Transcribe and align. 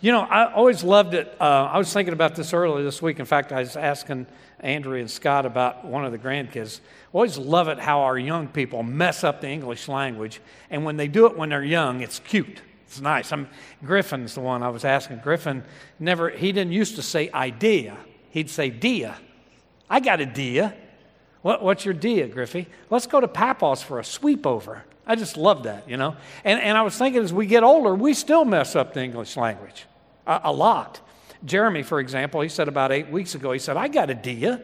You 0.00 0.12
know, 0.12 0.20
I 0.20 0.52
always 0.52 0.84
loved 0.84 1.14
it. 1.14 1.34
Uh, 1.40 1.70
I 1.72 1.78
was 1.78 1.92
thinking 1.92 2.12
about 2.12 2.36
this 2.36 2.52
earlier 2.52 2.84
this 2.84 3.02
week. 3.02 3.18
In 3.18 3.26
fact, 3.26 3.50
I 3.52 3.60
was 3.60 3.74
asking 3.74 4.28
Andrea 4.60 5.00
and 5.00 5.10
Scott 5.10 5.44
about 5.44 5.84
one 5.84 6.04
of 6.04 6.12
the 6.12 6.18
grandkids. 6.18 6.78
Always 7.12 7.36
love 7.36 7.66
it 7.66 7.80
how 7.80 8.02
our 8.02 8.16
young 8.16 8.46
people 8.46 8.84
mess 8.84 9.24
up 9.24 9.40
the 9.40 9.48
English 9.48 9.88
language. 9.88 10.40
And 10.70 10.84
when 10.84 10.96
they 10.96 11.08
do 11.08 11.26
it 11.26 11.36
when 11.36 11.48
they're 11.48 11.64
young, 11.64 12.00
it's 12.00 12.20
cute. 12.20 12.62
It's 12.86 13.00
nice. 13.00 13.32
I'm, 13.32 13.48
Griffin's 13.84 14.34
the 14.34 14.40
one 14.40 14.62
I 14.62 14.68
was 14.68 14.84
asking. 14.84 15.18
Griffin 15.18 15.64
never, 15.98 16.30
he 16.30 16.52
didn't 16.52 16.72
used 16.72 16.94
to 16.94 17.02
say 17.02 17.28
idea. 17.32 17.96
He'd 18.30 18.50
say 18.50 18.70
dia. 18.70 19.16
I 19.90 19.98
got 19.98 20.20
a 20.20 20.26
dia. 20.26 20.74
What, 21.42 21.60
what's 21.62 21.84
your 21.84 21.94
dia, 21.94 22.28
Griffey? 22.28 22.68
Let's 22.88 23.08
go 23.08 23.20
to 23.20 23.28
Papa's 23.28 23.82
for 23.82 23.98
a 23.98 24.04
sweep 24.04 24.46
over. 24.46 24.84
I 25.08 25.16
just 25.16 25.38
love 25.38 25.62
that, 25.62 25.88
you 25.88 25.96
know. 25.96 26.16
And, 26.44 26.60
and 26.60 26.76
I 26.76 26.82
was 26.82 26.96
thinking 26.96 27.22
as 27.22 27.32
we 27.32 27.46
get 27.46 27.64
older, 27.64 27.94
we 27.94 28.12
still 28.12 28.44
mess 28.44 28.76
up 28.76 28.92
the 28.92 29.02
English 29.02 29.36
language 29.38 29.86
a, 30.26 30.42
a 30.44 30.52
lot. 30.52 31.00
Jeremy, 31.44 31.82
for 31.82 31.98
example, 31.98 32.42
he 32.42 32.48
said 32.50 32.68
about 32.68 32.92
eight 32.92 33.10
weeks 33.10 33.34
ago, 33.34 33.52
he 33.52 33.58
said, 33.58 33.78
I 33.78 33.88
got 33.88 34.10
a 34.10 34.14
dia. 34.14 34.60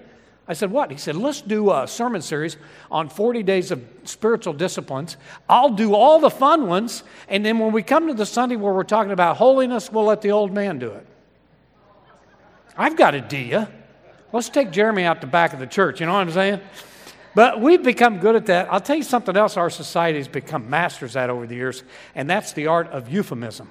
I 0.46 0.52
said, 0.52 0.70
What? 0.70 0.91
He 0.91 0.98
said, 0.98 1.16
Let's 1.16 1.41
do 1.41 1.73
a 1.73 1.88
sermon 1.88 2.20
series 2.20 2.59
on 2.91 3.09
40 3.09 3.42
days 3.42 3.70
of 3.70 3.82
spiritual 4.04 4.52
disciplines. 4.52 5.16
I'll 5.48 5.70
do 5.70 5.95
all 5.95 6.20
the 6.20 6.30
fun 6.30 6.66
ones. 6.68 7.02
And 7.29 7.45
then 7.45 7.59
when 7.59 7.73
we 7.73 7.82
come 7.82 8.09
to 8.09 8.15
the 8.15 8.26
Sunday 8.26 8.56
where 8.56 8.74
we're 8.74 8.84
talking 8.84 9.12
about 9.12 9.38
holiness, 9.38 9.90
we'll 9.90 10.04
let 10.04 10.20
the 10.20 10.32
old 10.32 10.52
man 10.52 10.79
do 10.79 10.90
it. 10.90 11.06
I've 12.76 12.96
got 12.96 13.15
a 13.15 13.20
dia. 13.23 13.70
Let's 14.32 14.51
take 14.51 14.73
Jeremy 14.73 15.04
out 15.04 15.20
the 15.20 15.26
back 15.26 15.54
of 15.54 15.60
the 15.60 15.66
church. 15.66 16.01
You 16.01 16.06
know 16.06 16.12
what 16.12 16.18
I'm 16.18 16.32
saying? 16.32 16.60
But 17.34 17.61
we've 17.61 17.83
become 17.83 18.19
good 18.19 18.37
at 18.37 18.47
that. 18.47 18.73
I'll 18.73 18.80
tell 18.80 18.97
you 18.97 19.02
something 19.02 19.37
else 19.37 19.56
our 19.56 19.70
society 19.70 20.19
has 20.19 20.29
become 20.29 20.70
masters 20.70 21.16
at 21.16 21.30
over 21.30 21.47
the 21.47 21.57
years, 21.57 21.83
and 22.15 22.30
that's 22.30 22.52
the 22.52 22.69
art 22.69 22.88
of 22.88 23.09
euphemism, 23.09 23.70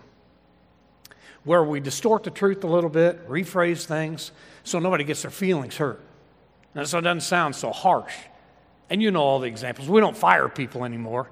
where 1.45 1.63
we 1.63 1.79
distort 1.79 2.23
the 2.23 2.29
truth 2.29 2.63
a 2.63 2.67
little 2.67 2.89
bit, 2.89 3.27
rephrase 3.29 3.85
things 3.85 4.31
so 4.63 4.79
nobody 4.79 5.03
gets 5.03 5.21
their 5.21 5.31
feelings 5.31 5.77
hurt. 5.77 6.01
And 6.75 6.87
so 6.87 6.97
it 6.97 7.01
doesn't 7.03 7.21
sound 7.21 7.55
so 7.55 7.71
harsh. 7.71 8.13
And 8.89 9.01
you 9.01 9.11
know 9.11 9.21
all 9.21 9.39
the 9.39 9.47
examples. 9.47 9.87
We 9.87 10.01
don't 10.01 10.17
fire 10.17 10.49
people 10.49 10.83
anymore. 10.83 11.29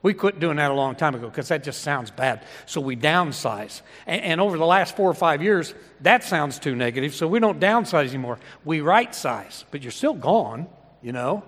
We 0.00 0.14
quit 0.14 0.38
doing 0.38 0.56
that 0.56 0.70
a 0.70 0.74
long 0.74 0.94
time 0.94 1.14
ago 1.14 1.28
because 1.28 1.48
that 1.48 1.64
just 1.64 1.82
sounds 1.82 2.10
bad. 2.10 2.44
So 2.66 2.80
we 2.80 2.96
downsize. 2.96 3.82
And, 4.06 4.22
and, 4.22 4.40
over 4.40 4.56
the 4.56 4.66
last 4.66 4.96
four 4.96 5.10
or 5.10 5.14
five 5.14 5.42
years, 5.42 5.74
that 6.02 6.22
sounds 6.22 6.60
too 6.60 6.76
negative. 6.76 7.14
So 7.14 7.26
we 7.26 7.40
don't 7.40 7.58
downsize 7.58 8.08
anymore. 8.08 8.38
We 8.64 8.80
right 8.80 9.12
size. 9.12 9.64
But 9.70 9.82
you're 9.82 9.90
still 9.90 10.14
gone, 10.14 10.68
you 11.02 11.12
know. 11.12 11.42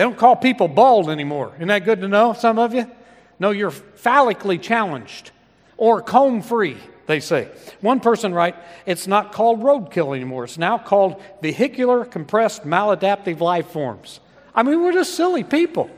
They 0.00 0.04
don't 0.04 0.16
call 0.16 0.34
people 0.34 0.66
bald 0.66 1.10
anymore. 1.10 1.52
Isn't 1.56 1.68
that 1.68 1.84
good 1.84 2.00
to 2.00 2.08
know, 2.08 2.32
some 2.32 2.58
of 2.58 2.72
you? 2.72 2.90
No, 3.38 3.50
you're 3.50 3.70
follically 3.70 4.58
challenged 4.58 5.30
or 5.76 6.00
comb 6.00 6.40
free 6.40 6.78
they 7.04 7.20
say. 7.20 7.48
One 7.82 8.00
person 8.00 8.32
write, 8.32 8.56
it's 8.86 9.06
not 9.06 9.30
called 9.30 9.60
roadkill 9.60 10.16
anymore. 10.16 10.44
It's 10.44 10.56
now 10.56 10.78
called 10.78 11.22
vehicular 11.42 12.06
compressed 12.06 12.62
maladaptive 12.62 13.40
life 13.40 13.66
forms. 13.72 14.20
I 14.54 14.62
mean, 14.62 14.80
we're 14.80 14.94
just 14.94 15.16
silly 15.16 15.44
people. 15.44 15.90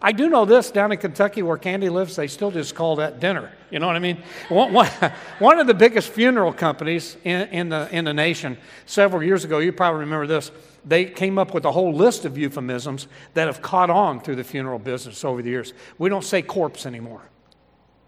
I 0.00 0.12
do 0.12 0.28
know 0.28 0.44
this 0.44 0.70
down 0.70 0.92
in 0.92 0.98
Kentucky 0.98 1.42
where 1.42 1.56
Candy 1.56 1.88
lives, 1.88 2.16
they 2.16 2.28
still 2.28 2.50
just 2.50 2.74
call 2.74 2.96
that 2.96 3.20
dinner. 3.20 3.52
You 3.70 3.78
know 3.80 3.86
what 3.86 3.96
I 3.96 3.98
mean? 3.98 4.22
One, 4.48 4.72
one, 4.72 4.86
one 5.38 5.58
of 5.58 5.66
the 5.66 5.74
biggest 5.74 6.10
funeral 6.10 6.52
companies 6.52 7.16
in, 7.24 7.48
in, 7.48 7.68
the, 7.68 7.88
in 7.90 8.04
the 8.04 8.14
nation 8.14 8.56
several 8.86 9.22
years 9.22 9.44
ago, 9.44 9.58
you 9.58 9.72
probably 9.72 10.00
remember 10.00 10.26
this, 10.26 10.50
they 10.84 11.04
came 11.04 11.38
up 11.38 11.52
with 11.52 11.64
a 11.64 11.72
whole 11.72 11.92
list 11.92 12.24
of 12.24 12.38
euphemisms 12.38 13.08
that 13.34 13.46
have 13.46 13.60
caught 13.60 13.90
on 13.90 14.20
through 14.20 14.36
the 14.36 14.44
funeral 14.44 14.78
business 14.78 15.24
over 15.24 15.42
the 15.42 15.50
years. 15.50 15.72
We 15.98 16.08
don't 16.08 16.24
say 16.24 16.42
corpse 16.42 16.86
anymore. 16.86 17.22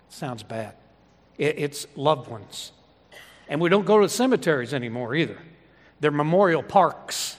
Sounds 0.08 0.42
bad 0.42 0.74
it's 1.40 1.86
loved 1.96 2.28
ones. 2.28 2.72
And 3.48 3.60
we 3.60 3.68
don't 3.68 3.86
go 3.86 4.00
to 4.00 4.08
cemeteries 4.08 4.74
anymore 4.74 5.14
either. 5.14 5.38
They're 5.98 6.10
memorial 6.10 6.62
parks. 6.62 7.36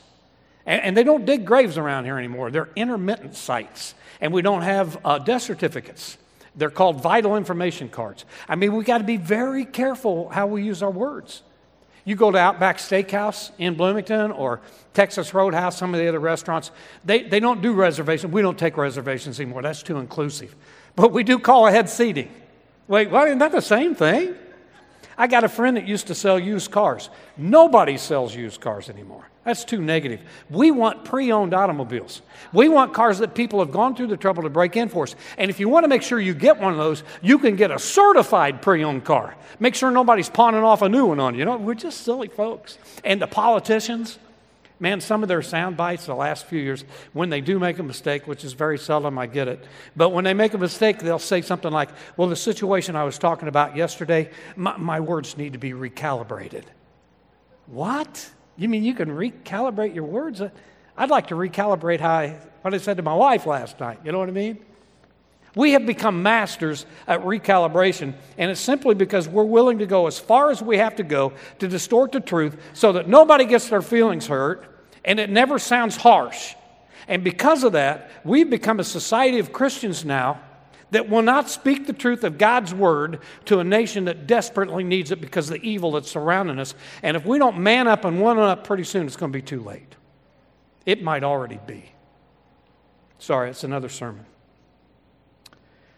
And, 0.66 0.96
they 0.96 1.04
don't 1.04 1.26
dig 1.26 1.46
graves 1.46 1.78
around 1.78 2.06
here 2.06 2.18
anymore. 2.18 2.52
They're 2.52 2.70
intermittent 2.76 3.36
sites. 3.36 3.96
And 4.20 4.32
we 4.32 4.42
don't 4.42 4.62
have 4.62 5.00
uh, 5.04 5.18
death 5.18 5.42
certificates. 5.42 6.18
They're 6.56 6.70
called 6.70 7.02
vital 7.02 7.36
information 7.36 7.90
cards. 7.90 8.26
I 8.48 8.56
mean, 8.56 8.76
we 8.76 8.84
got 8.84 9.00
to 9.00 9.04
be 9.04 9.18
very 9.18 9.66
careful 9.66 10.30
how 10.30 10.48
we 10.48 10.64
use 10.64 10.84
our 10.84 10.92
words. 10.92 11.44
You 12.04 12.16
go 12.16 12.32
to 12.32 12.38
Outback 12.38 12.78
Steakhouse 12.78 13.52
in 13.58 13.76
Bloomington 13.76 14.32
or 14.32 14.62
Texas 14.94 15.34
Roadhouse, 15.34 15.78
some 15.78 15.94
of 15.94 16.00
the 16.00 16.08
other 16.08 16.20
restaurants, 16.20 16.72
they, 17.06 17.24
they 17.24 17.40
don't 17.40 17.62
do 17.62 17.74
reservations. 17.74 18.34
We 18.34 18.42
don't 18.42 18.58
take 18.58 18.76
reservations 18.76 19.40
anymore. 19.40 19.62
That's 19.62 19.84
too 19.84 19.98
inclusive. 19.98 20.56
But 20.96 21.12
we 21.12 21.24
do 21.24 21.40
call 21.40 21.68
ahead 21.68 21.90
seating. 21.90 22.32
Wait, 22.88 23.10
well, 23.10 23.26
isn't 23.26 23.38
that 23.38 23.52
the 23.52 23.62
same 23.62 23.96
thing? 23.96 24.36
I 25.18 25.28
got 25.28 25.44
a 25.44 25.50
friend 25.50 25.78
that 25.78 25.88
used 25.88 26.08
to 26.08 26.16
sell 26.16 26.40
used 26.40 26.72
cars. 26.72 27.10
Nobody 27.38 27.98
sells 27.98 28.36
used 28.36 28.62
cars 28.62 28.90
anymore. 28.90 29.28
That's 29.44 29.66
too 29.66 29.82
negative. 29.82 30.22
We 30.50 30.70
want 30.70 31.04
pre 31.04 31.32
owned 31.32 31.54
automobiles. 31.54 32.22
We 32.54 32.70
want 32.70 32.94
cars 32.94 33.20
that 33.20 33.34
people 33.34 33.60
have 33.60 33.72
gone 33.72 33.96
through 33.96 34.08
the 34.08 34.18
trouble 34.18 34.44
to 34.44 34.50
break 34.50 34.76
in 34.76 34.88
for 34.88 35.04
us. 35.04 35.16
And 35.38 35.50
if 35.50 35.60
you 35.60 35.68
want 35.68 35.84
to 35.84 35.88
make 35.88 36.04
sure 36.04 36.20
you 36.20 36.36
get 36.36 36.60
one 36.60 36.72
of 36.72 36.78
those, 36.78 37.04
you 37.22 37.40
can 37.40 37.56
get 37.56 37.72
a 37.72 37.80
certified 37.80 38.62
pre 38.62 38.84
owned 38.84 39.04
car. 39.04 39.36
Make 39.60 39.74
sure 39.74 39.90
nobody's 39.90 40.30
pawning 40.30 40.64
off 40.64 40.84
a 40.84 40.90
new 40.90 41.08
one 41.08 41.20
on 41.20 41.34
you. 41.34 41.40
You 41.40 41.46
know, 41.46 41.58
we're 41.58 41.74
just 41.74 42.02
silly 42.02 42.28
folks. 42.28 42.78
And 43.04 43.20
the 43.20 43.28
politicians, 43.28 44.20
man, 44.82 45.00
some 45.00 45.22
of 45.22 45.30
their 45.30 45.44
sound 45.44 45.78
bites 45.78 46.08
the 46.08 46.16
last 46.16 46.48
few 46.48 46.60
years, 46.60 46.84
when 47.14 47.30
they 47.30 47.40
do 47.40 47.60
make 47.60 47.78
a 47.80 47.84
mistake, 47.84 48.28
which 48.28 48.44
is 48.44 48.54
very 48.54 48.80
seldom, 48.80 49.18
I 49.18 49.28
get 49.28 49.48
it, 49.48 49.64
but 49.96 50.10
when 50.10 50.26
they 50.26 50.34
make 50.34 50.56
a 50.56 50.58
mistake, 50.58 51.00
they'll 51.00 51.20
say 51.20 51.42
something 51.42 51.72
like, 51.72 51.90
Well, 52.18 52.28
the 52.28 52.36
situation 52.36 52.96
I 52.96 53.04
was 53.04 53.18
talking 53.18 53.48
about 53.48 53.78
yesterday, 53.78 54.32
my, 54.58 54.76
my 54.78 55.00
words 55.00 55.38
need 55.38 55.54
to 55.54 55.60
be 55.60 55.72
recalibrated. 55.72 56.64
What? 57.68 58.30
You 58.58 58.68
mean 58.68 58.84
you 58.84 58.96
can 58.96 59.10
recalibrate 59.10 59.96
your 59.96 60.04
words? 60.04 60.42
Uh, 60.42 60.50
I'd 60.98 61.12
like 61.12 61.28
to 61.28 61.36
recalibrate 61.36 62.00
how 62.00 62.12
I, 62.12 62.40
what 62.64 62.74
I 62.74 62.78
said 62.78 62.98
to 62.98 63.04
my 63.04 63.14
wife 63.14 63.46
last 63.46 63.80
night. 63.80 64.00
You 64.04 64.12
know 64.12 64.20
what 64.20 64.30
I 64.30 64.34
mean? 64.34 64.60
We 65.54 65.74
have 65.74 65.86
become 65.86 66.24
masters 66.24 66.86
at 67.08 67.22
recalibration, 67.24 68.14
and 68.38 68.50
it's 68.50 68.62
simply 68.62 68.96
because 68.96 69.28
we're 69.28 69.44
willing 69.44 69.80
to 69.80 69.86
go 69.86 70.08
as 70.08 70.18
far 70.18 70.50
as 70.50 70.62
we 70.62 70.78
have 70.78 70.96
to 70.96 71.04
go 71.04 71.34
to 71.60 71.68
distort 71.68 72.14
the 72.14 72.22
truth 72.22 72.58
so 72.74 72.94
that 72.94 73.08
nobody 73.08 73.46
gets 73.46 73.70
their 73.70 73.82
feelings 73.82 74.28
hurt 74.28 74.71
and 75.04 75.20
it 75.20 75.30
never 75.30 75.60
sounds 75.60 75.96
harsh. 75.96 76.56
And 77.08 77.24
because 77.24 77.64
of 77.64 77.74
that, 77.74 78.10
we've 78.24 78.50
become 78.50 78.80
a 78.80 78.84
society 78.84 79.40
of 79.40 79.52
Christians 79.52 80.06
now 80.06 80.40
that 80.92 81.10
will 81.10 81.22
not 81.22 81.50
speak 81.50 81.88
the 81.88 81.94
truth 81.94 82.24
of 82.24 82.38
God's 82.38 82.74
word 82.74 83.20
to 83.46 83.60
a 83.60 83.64
nation 83.64 84.06
that 84.06 84.28
desperately 84.28 84.84
needs 84.84 85.12
it 85.12 85.22
because 85.22 85.50
of 85.50 85.60
the 85.60 85.68
evil 85.68 85.92
that's 85.92 86.12
surrounding 86.12 86.60
us. 86.60 86.76
And 87.02 87.18
if 87.18 87.26
we 87.26 87.40
don't 87.40 87.60
man 87.60 87.88
up 87.88 88.06
and 88.06 88.22
one 88.22 88.38
up 88.38 88.66
pretty 88.66 88.84
soon, 88.84 89.08
it's 89.08 89.16
going 89.16 89.32
to 89.32 89.38
be 89.38 89.42
too 89.42 89.62
late. 89.62 89.96
It 90.86 91.02
might 91.02 91.24
already 91.24 91.60
be. 91.66 91.92
Sorry, 93.20 93.50
it's 93.50 93.64
another 93.64 93.90
sermon. 93.90 94.26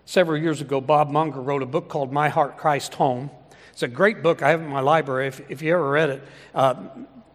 Several 0.06 0.40
years 0.40 0.62
ago, 0.62 0.82
Bob 0.82 1.10
Munger 1.10 1.42
wrote 1.42 1.64
a 1.64 1.66
book 1.66 1.88
called 1.90 2.12
My 2.12 2.30
Heart, 2.30 2.58
Christ 2.58 2.94
Home. 2.96 3.32
It's 3.72 3.84
a 3.84 3.88
great 3.88 4.22
book. 4.22 4.44
I 4.44 4.50
have 4.50 4.62
it 4.62 4.66
in 4.66 4.70
my 4.70 4.82
library 4.82 5.28
if, 5.28 5.50
if 5.50 5.62
you 5.62 5.74
ever 5.74 5.90
read 5.90 6.10
it. 6.10 6.24
Uh, 6.54 6.76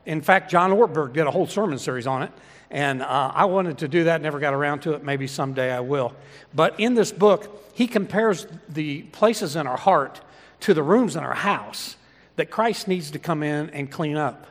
in 0.07 0.21
fact, 0.21 0.51
John 0.51 0.71
Ortberg 0.71 1.13
did 1.13 1.27
a 1.27 1.31
whole 1.31 1.47
sermon 1.47 1.79
series 1.79 2.07
on 2.07 2.23
it, 2.23 2.33
and 2.71 3.03
uh, 3.03 3.33
I 3.35 3.47
wanted 3.47 3.79
to 3.79 3.89
do 3.89 4.05
that, 4.05 4.23
never 4.23 4.39
got 4.39 4.55
around 4.55 4.81
to 4.81 4.93
it. 4.93 5.03
Maybe 5.03 5.27
someday 5.27 5.73
I 5.73 5.81
will. 5.81 6.15
But 6.55 6.79
in 6.79 6.95
this 6.95 7.13
book, 7.13 7.71
he 7.75 7.87
compares 7.87 8.47
the 8.69 9.03
places 9.03 9.57
in 9.57 9.67
our 9.67 9.77
heart 9.77 10.21
to 10.61 10.75
the 10.75 10.83
rooms 10.83 11.17
in 11.17 11.23
our 11.23 11.35
house 11.35 11.97
that 12.37 12.51
Christ 12.51 12.89
needs 12.89 13.11
to 13.13 13.19
come 13.19 13.43
in 13.43 13.71
and 13.71 13.91
clean 13.91 14.17
up. 14.17 14.47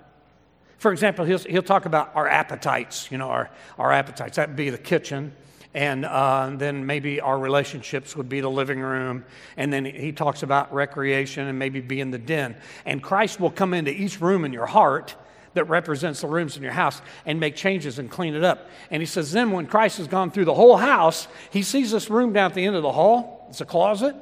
For 0.77 0.91
example, 0.91 1.25
he'll, 1.25 1.39
he'll 1.39 1.63
talk 1.63 1.85
about 1.85 2.15
our 2.15 2.27
appetites, 2.27 3.09
you 3.11 3.17
know, 3.17 3.29
our, 3.29 3.49
our 3.79 3.91
appetites. 3.91 4.37
That 4.37 4.49
would 4.49 4.57
be 4.57 4.69
the 4.69 4.77
kitchen. 4.77 5.33
And 5.73 6.05
uh, 6.05 6.51
then 6.53 6.85
maybe 6.85 7.19
our 7.19 7.37
relationships 7.37 8.15
would 8.15 8.29
be 8.29 8.41
the 8.41 8.49
living 8.49 8.79
room. 8.79 9.25
And 9.57 9.71
then 9.71 9.85
he 9.85 10.11
talks 10.11 10.43
about 10.43 10.73
recreation 10.73 11.47
and 11.47 11.59
maybe 11.59 11.81
be 11.81 11.99
in 11.99 12.11
the 12.11 12.17
den. 12.17 12.55
And 12.85 13.01
Christ 13.01 13.39
will 13.39 13.51
come 13.51 13.73
into 13.73 13.91
each 13.91 14.21
room 14.21 14.45
in 14.45 14.53
your 14.53 14.65
heart 14.65 15.15
that 15.57 15.65
represents 15.65 16.21
the 16.21 16.27
rooms 16.27 16.57
in 16.57 16.63
your 16.63 16.71
house 16.71 17.01
and 17.25 17.39
make 17.39 17.55
changes 17.55 17.99
and 17.99 18.09
clean 18.09 18.33
it 18.33 18.43
up. 18.43 18.69
And 18.89 19.01
he 19.01 19.05
says, 19.05 19.31
then 19.31 19.51
when 19.51 19.67
Christ 19.67 19.97
has 19.97 20.07
gone 20.07 20.31
through 20.31 20.45
the 20.45 20.53
whole 20.53 20.77
house, 20.77 21.27
he 21.51 21.61
sees 21.61 21.91
this 21.91 22.09
room 22.09 22.33
down 22.33 22.51
at 22.51 22.55
the 22.55 22.65
end 22.65 22.75
of 22.75 22.83
the 22.83 22.91
hall. 22.91 23.45
It's 23.49 23.61
a 23.61 23.65
closet. 23.65 24.15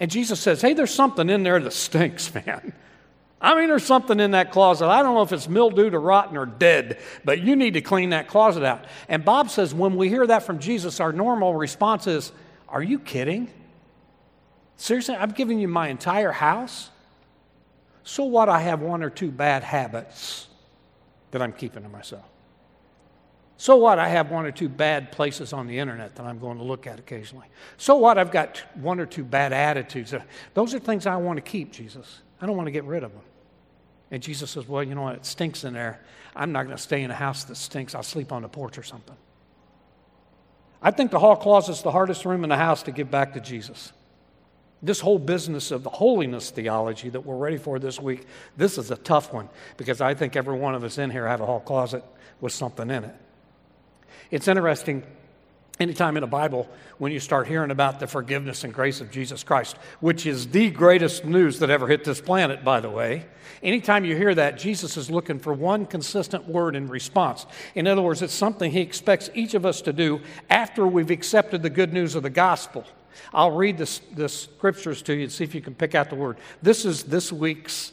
And 0.00 0.10
Jesus 0.10 0.40
says, 0.40 0.60
hey, 0.60 0.74
there's 0.74 0.92
something 0.92 1.30
in 1.30 1.42
there 1.42 1.60
that 1.60 1.72
stinks, 1.72 2.34
man. 2.46 2.72
I 3.40 3.54
mean, 3.54 3.68
there's 3.68 3.84
something 3.84 4.18
in 4.18 4.30
that 4.30 4.50
closet. 4.50 4.88
I 4.88 5.02
don't 5.02 5.14
know 5.14 5.22
if 5.22 5.32
it's 5.32 5.48
mildewed 5.48 5.94
or 5.94 6.00
rotten 6.00 6.36
or 6.36 6.46
dead, 6.46 6.98
but 7.24 7.40
you 7.40 7.54
need 7.54 7.74
to 7.74 7.82
clean 7.82 8.10
that 8.10 8.28
closet 8.28 8.64
out. 8.64 8.86
And 9.08 9.24
Bob 9.24 9.50
says, 9.50 9.74
when 9.74 9.96
we 9.96 10.08
hear 10.08 10.26
that 10.26 10.44
from 10.44 10.58
Jesus, 10.58 11.00
our 11.00 11.12
normal 11.12 11.54
response 11.54 12.06
is, 12.06 12.32
Are 12.68 12.82
you 12.82 12.98
kidding? 12.98 13.50
Seriously, 14.76 15.16
I'm 15.16 15.30
giving 15.30 15.58
you 15.58 15.68
my 15.68 15.88
entire 15.88 16.32
house? 16.32 16.90
So 18.06 18.22
what? 18.22 18.48
I 18.48 18.60
have 18.60 18.82
one 18.82 19.02
or 19.02 19.10
two 19.10 19.32
bad 19.32 19.64
habits 19.64 20.46
that 21.32 21.42
I'm 21.42 21.52
keeping 21.52 21.82
to 21.82 21.88
myself. 21.88 22.24
So 23.56 23.74
what? 23.74 23.98
I 23.98 24.08
have 24.08 24.30
one 24.30 24.46
or 24.46 24.52
two 24.52 24.68
bad 24.68 25.10
places 25.10 25.52
on 25.52 25.66
the 25.66 25.80
internet 25.80 26.14
that 26.14 26.24
I'm 26.24 26.38
going 26.38 26.58
to 26.58 26.62
look 26.62 26.86
at 26.86 27.00
occasionally. 27.00 27.48
So 27.78 27.96
what? 27.96 28.16
I've 28.16 28.30
got 28.30 28.62
one 28.74 29.00
or 29.00 29.06
two 29.06 29.24
bad 29.24 29.52
attitudes. 29.52 30.14
Uh, 30.14 30.22
those 30.54 30.72
are 30.72 30.78
things 30.78 31.04
I 31.04 31.16
want 31.16 31.38
to 31.38 31.40
keep, 31.40 31.72
Jesus. 31.72 32.20
I 32.40 32.46
don't 32.46 32.56
want 32.56 32.68
to 32.68 32.70
get 32.70 32.84
rid 32.84 33.02
of 33.02 33.10
them. 33.12 33.22
And 34.12 34.22
Jesus 34.22 34.52
says, 34.52 34.68
Well, 34.68 34.84
you 34.84 34.94
know 34.94 35.02
what? 35.02 35.16
It 35.16 35.26
stinks 35.26 35.64
in 35.64 35.74
there. 35.74 36.00
I'm 36.36 36.52
not 36.52 36.62
going 36.62 36.76
to 36.76 36.82
stay 36.82 37.02
in 37.02 37.10
a 37.10 37.14
house 37.14 37.42
that 37.44 37.56
stinks. 37.56 37.96
I'll 37.96 38.04
sleep 38.04 38.30
on 38.30 38.42
the 38.42 38.48
porch 38.48 38.78
or 38.78 38.84
something. 38.84 39.16
I 40.80 40.92
think 40.92 41.10
the 41.10 41.18
hall 41.18 41.34
closet's 41.34 41.82
the 41.82 41.90
hardest 41.90 42.24
room 42.24 42.44
in 42.44 42.50
the 42.50 42.56
house 42.56 42.84
to 42.84 42.92
give 42.92 43.10
back 43.10 43.34
to 43.34 43.40
Jesus. 43.40 43.92
This 44.82 45.00
whole 45.00 45.18
business 45.18 45.70
of 45.70 45.82
the 45.82 45.90
holiness 45.90 46.50
theology 46.50 47.08
that 47.08 47.20
we're 47.20 47.36
ready 47.36 47.56
for 47.56 47.78
this 47.78 48.00
week, 48.00 48.26
this 48.56 48.76
is 48.76 48.90
a 48.90 48.96
tough 48.96 49.32
one 49.32 49.48
because 49.76 50.00
I 50.00 50.14
think 50.14 50.36
every 50.36 50.58
one 50.58 50.74
of 50.74 50.84
us 50.84 50.98
in 50.98 51.10
here 51.10 51.26
have 51.26 51.40
a 51.40 51.46
whole 51.46 51.60
closet 51.60 52.04
with 52.40 52.52
something 52.52 52.90
in 52.90 53.04
it. 53.04 53.14
It's 54.30 54.48
interesting 54.48 55.04
anytime 55.78 56.16
in 56.16 56.20
the 56.22 56.26
Bible 56.26 56.68
when 56.98 57.12
you 57.12 57.20
start 57.20 57.46
hearing 57.46 57.70
about 57.70 58.00
the 58.00 58.06
forgiveness 58.06 58.64
and 58.64 58.72
grace 58.72 59.00
of 59.00 59.10
Jesus 59.10 59.44
Christ, 59.44 59.76
which 60.00 60.26
is 60.26 60.48
the 60.48 60.70
greatest 60.70 61.24
news 61.24 61.58
that 61.58 61.70
ever 61.70 61.86
hit 61.86 62.04
this 62.04 62.20
planet, 62.20 62.64
by 62.64 62.80
the 62.80 62.90
way. 62.90 63.26
Anytime 63.62 64.04
you 64.04 64.16
hear 64.16 64.34
that, 64.34 64.58
Jesus 64.58 64.96
is 64.96 65.10
looking 65.10 65.38
for 65.38 65.52
one 65.52 65.86
consistent 65.86 66.48
word 66.48 66.76
in 66.76 66.88
response. 66.88 67.46
In 67.74 67.86
other 67.86 68.02
words, 68.02 68.22
it's 68.22 68.32
something 68.32 68.70
he 68.70 68.80
expects 68.80 69.30
each 69.34 69.54
of 69.54 69.66
us 69.66 69.80
to 69.82 69.92
do 69.92 70.20
after 70.50 70.86
we've 70.86 71.10
accepted 71.10 71.62
the 71.62 71.70
good 71.70 71.92
news 71.92 72.14
of 72.14 72.22
the 72.22 72.30
gospel. 72.30 72.84
I'll 73.32 73.50
read 73.50 73.78
the, 73.78 74.00
the 74.14 74.28
scriptures 74.28 75.02
to 75.02 75.14
you 75.14 75.24
and 75.24 75.32
see 75.32 75.44
if 75.44 75.54
you 75.54 75.60
can 75.60 75.74
pick 75.74 75.94
out 75.94 76.10
the 76.10 76.16
word. 76.16 76.38
This 76.62 76.84
is 76.84 77.04
this 77.04 77.32
week's 77.32 77.92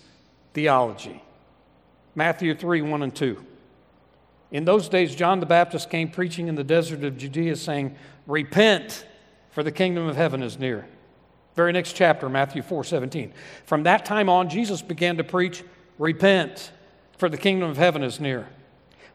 theology 0.54 1.22
Matthew 2.16 2.56
3 2.56 2.82
1 2.82 3.04
and 3.04 3.16
2. 3.16 3.44
In 4.52 4.66
those 4.66 4.88
days, 4.88 5.16
John 5.16 5.40
the 5.40 5.48
Baptist 5.48 5.90
came 5.90 6.10
preaching 6.10 6.48
in 6.48 6.56
the 6.56 6.64
desert 6.64 7.04
of 7.04 7.18
Judea, 7.18 7.56
saying, 7.56 7.96
Repent, 8.28 9.06
for 9.50 9.64
the 9.64 9.72
kingdom 9.72 10.08
of 10.08 10.16
heaven 10.16 10.44
is 10.44 10.60
near. 10.60 10.88
Very 11.56 11.72
next 11.72 11.94
chapter, 11.94 12.30
Matthew 12.30 12.62
4 12.62 12.84
17. 12.84 13.34
From 13.66 13.84
that 13.84 14.06
time 14.06 14.30
on, 14.30 14.50
Jesus 14.50 14.82
began 14.82 15.18
to 15.18 15.24
preach, 15.24 15.64
Repent, 15.98 16.72
for 17.18 17.30
the 17.30 17.38
kingdom 17.38 17.70
of 17.70 17.78
heaven 17.78 18.04
is 18.04 18.20
near. 18.20 18.48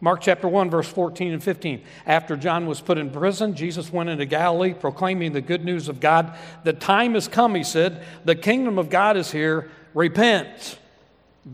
Mark 0.00 0.20
chapter 0.20 0.46
1, 0.46 0.70
verse 0.70 0.88
14 0.88 1.32
and 1.32 1.42
15. 1.42 1.82
After 2.06 2.36
John 2.36 2.66
was 2.66 2.80
put 2.80 2.98
in 2.98 3.10
prison, 3.10 3.54
Jesus 3.54 3.92
went 3.92 4.08
into 4.08 4.26
Galilee 4.26 4.74
proclaiming 4.74 5.32
the 5.32 5.40
good 5.40 5.64
news 5.64 5.88
of 5.88 5.98
God. 5.98 6.36
The 6.62 6.72
time 6.72 7.14
has 7.14 7.26
come, 7.26 7.54
he 7.54 7.64
said. 7.64 8.04
The 8.24 8.36
kingdom 8.36 8.78
of 8.78 8.90
God 8.90 9.16
is 9.16 9.32
here. 9.32 9.70
Repent. 9.94 10.78